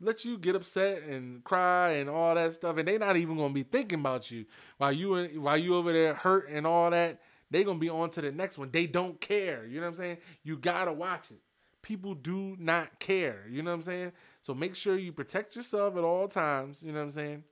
[0.00, 2.76] let you get upset and cry and all that stuff.
[2.78, 4.46] And they're not even gonna be thinking about you.
[4.78, 7.20] While you while you over there hurt and all that
[7.50, 8.70] They're gonna be on to the next one.
[8.70, 9.66] They don't care.
[9.66, 10.18] You know what i'm saying?
[10.44, 11.40] You gotta watch it.
[11.82, 13.46] People do not care.
[13.50, 14.12] You know what i'm saying?
[14.42, 16.82] So make sure you protect yourself at all times.
[16.82, 17.44] You know what i'm saying?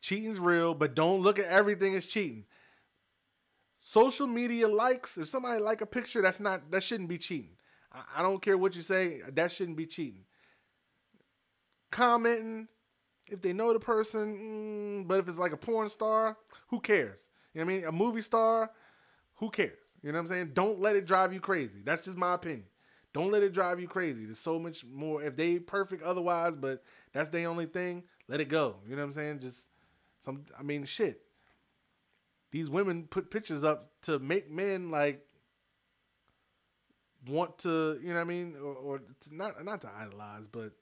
[0.00, 2.44] Cheating's real but don't look at everything as cheating
[3.88, 7.56] social media likes if somebody like a picture that's not that shouldn't be cheating
[7.92, 10.24] I, I don't care what you say that shouldn't be cheating
[11.90, 12.68] commenting
[13.30, 16.36] if they know the person, mm, but if it's like a porn star,
[16.68, 17.26] who cares?
[17.54, 17.86] You know what I mean?
[17.86, 18.70] A movie star,
[19.36, 19.72] who cares?
[20.02, 20.50] You know what I'm saying?
[20.54, 21.82] Don't let it drive you crazy.
[21.84, 22.64] That's just my opinion.
[23.12, 24.24] Don't let it drive you crazy.
[24.24, 25.22] There's so much more.
[25.22, 28.76] If they perfect otherwise, but that's the only thing, let it go.
[28.86, 29.40] You know what I'm saying?
[29.40, 29.64] Just
[30.20, 30.44] some.
[30.58, 31.22] I mean, shit.
[32.50, 35.24] These women put pictures up to make men like
[37.26, 37.98] want to.
[38.02, 38.56] You know what I mean?
[38.56, 40.72] Or, or to not not to idolize, but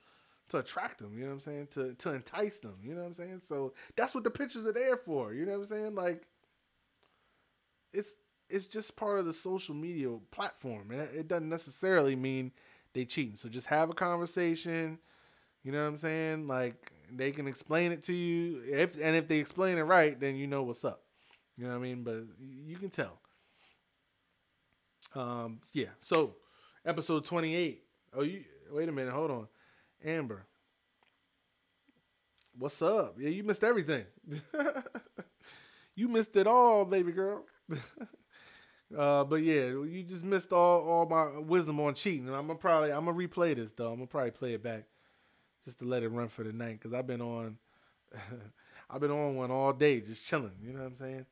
[0.51, 1.69] to attract them, you know what I'm saying?
[1.75, 3.43] To to entice them, you know what I'm saying?
[3.49, 5.95] So that's what the pictures are there for, you know what I'm saying?
[5.95, 6.27] Like
[7.93, 8.11] it's
[8.49, 12.53] it's just part of the social media platform, and it doesn't necessarily mean
[12.93, 13.35] they cheating.
[13.35, 14.99] So just have a conversation,
[15.65, 16.47] you know what I'm saying?
[16.47, 20.37] Like they can explain it to you, if and if they explain it right, then
[20.37, 21.03] you know what's up.
[21.57, 22.03] You know what I mean?
[22.03, 23.19] But you can tell.
[25.15, 25.89] Um, yeah.
[26.01, 26.37] So
[26.85, 27.83] episode 28.
[28.15, 29.13] Oh, you wait a minute.
[29.13, 29.49] Hold on.
[30.05, 30.45] Amber.
[32.59, 33.17] What's up?
[33.19, 34.05] Yeah, you missed everything.
[35.95, 37.45] you missed it all, baby girl.
[38.97, 42.29] uh, but yeah, you just missed all, all my wisdom on cheating.
[42.29, 43.89] I'm gonna probably I'm gonna replay this though.
[43.89, 44.85] I'm gonna probably play it back
[45.65, 47.59] just to let it run for the night because I've been on
[48.91, 50.53] I've been on one all day just chilling.
[50.63, 51.27] You know what I'm saying?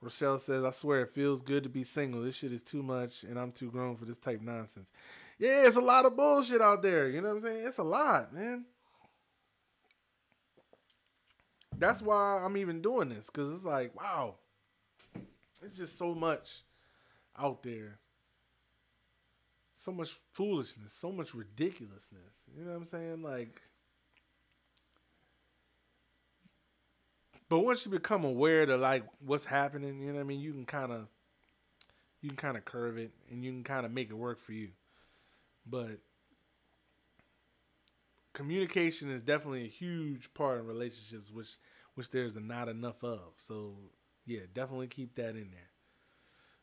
[0.00, 2.22] Rochelle says, I swear it feels good to be single.
[2.22, 4.90] This shit is too much and I'm too grown for this type nonsense
[5.40, 7.08] yeah, it's a lot of bullshit out there.
[7.08, 7.66] You know what I'm saying?
[7.66, 8.66] It's a lot, man.
[11.78, 14.34] That's why I'm even doing this because it's like, wow,
[15.64, 16.60] it's just so much
[17.38, 17.98] out there.
[19.76, 22.34] So much foolishness, so much ridiculousness.
[22.54, 23.22] You know what I'm saying?
[23.22, 23.62] Like,
[27.50, 30.38] but once you become aware to like what's happening, you know what I mean.
[30.40, 31.08] You can kind of,
[32.22, 34.52] you can kind of curve it, and you can kind of make it work for
[34.52, 34.68] you.
[35.66, 35.98] But
[38.32, 41.56] communication is definitely a huge part of relationships, which
[41.96, 43.32] which there's not enough of.
[43.36, 43.74] So
[44.26, 45.70] yeah, definitely keep that in there.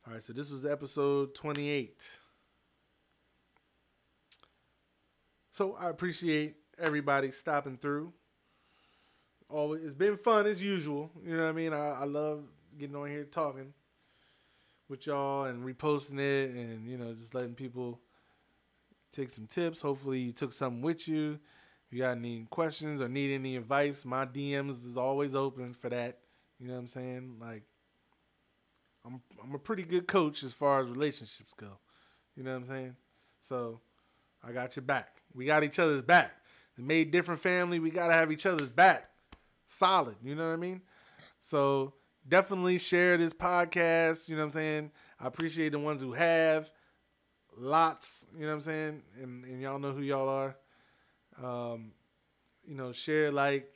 [0.07, 2.01] All right, so this was episode 28.
[5.51, 8.13] So I appreciate everybody stopping through.
[9.49, 11.09] Always, it's been fun as usual.
[11.25, 11.73] You know what I mean?
[11.73, 12.43] I, I love
[12.77, 13.73] getting on here talking
[14.89, 17.99] with y'all and reposting it, and you know just letting people
[19.13, 19.81] take some tips.
[19.81, 21.39] Hopefully, you took something with you.
[21.87, 25.89] If you got any questions or need any advice, my DMs is always open for
[25.89, 26.17] that.
[26.59, 27.37] You know what I'm saying?
[27.39, 27.63] Like,
[29.05, 31.79] I'm I'm a pretty good coach as far as relationships go.
[32.35, 32.95] You know what I'm saying?
[33.47, 33.79] So,
[34.43, 35.21] I got your back.
[35.33, 36.33] We got each other's back.
[36.75, 37.79] The made different family.
[37.79, 39.09] We gotta have each other's back.
[39.67, 40.15] Solid.
[40.23, 40.81] You know what I mean?
[41.41, 41.93] So
[42.27, 44.27] definitely share this podcast.
[44.27, 44.91] You know what I'm saying?
[45.19, 46.69] I appreciate the ones who have
[47.55, 48.25] lots.
[48.33, 49.01] You know what I'm saying?
[49.21, 50.55] And and y'all know who y'all are.
[51.41, 51.91] Um,
[52.65, 53.71] you know, share, like,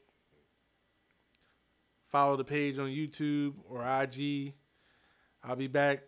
[2.07, 4.53] follow the page on YouTube or IG.
[5.43, 6.03] I'll be back.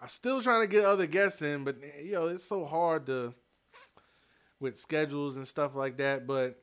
[0.00, 3.34] I'm still trying to get other guests in, but you know, it's so hard to
[4.60, 6.26] with schedules and stuff like that.
[6.26, 6.62] But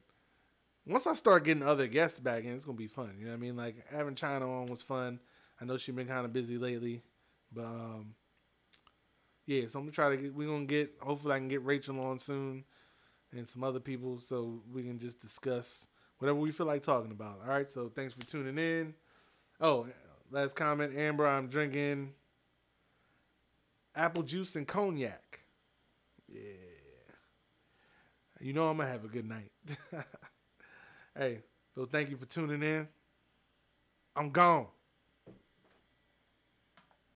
[0.85, 3.15] once I start getting other guests back in, it's gonna be fun.
[3.17, 3.55] You know what I mean?
[3.55, 5.19] Like having China on was fun.
[5.61, 7.03] I know she's been kind of busy lately,
[7.51, 8.15] but um,
[9.45, 10.33] yeah, so I'm gonna try to get.
[10.33, 10.93] We're gonna get.
[11.01, 12.63] Hopefully, I can get Rachel on soon,
[13.31, 15.87] and some other people, so we can just discuss
[16.19, 17.39] whatever we feel like talking about.
[17.43, 17.69] All right.
[17.69, 18.93] So thanks for tuning in.
[19.61, 19.87] Oh,
[20.31, 21.27] last comment, Amber.
[21.27, 22.13] I'm drinking
[23.95, 25.39] apple juice and cognac.
[26.27, 26.41] Yeah.
[28.39, 29.51] You know I'm gonna have a good night.
[31.17, 31.39] hey,
[31.75, 32.87] so thank you for tuning in.
[34.15, 34.67] I'm gone.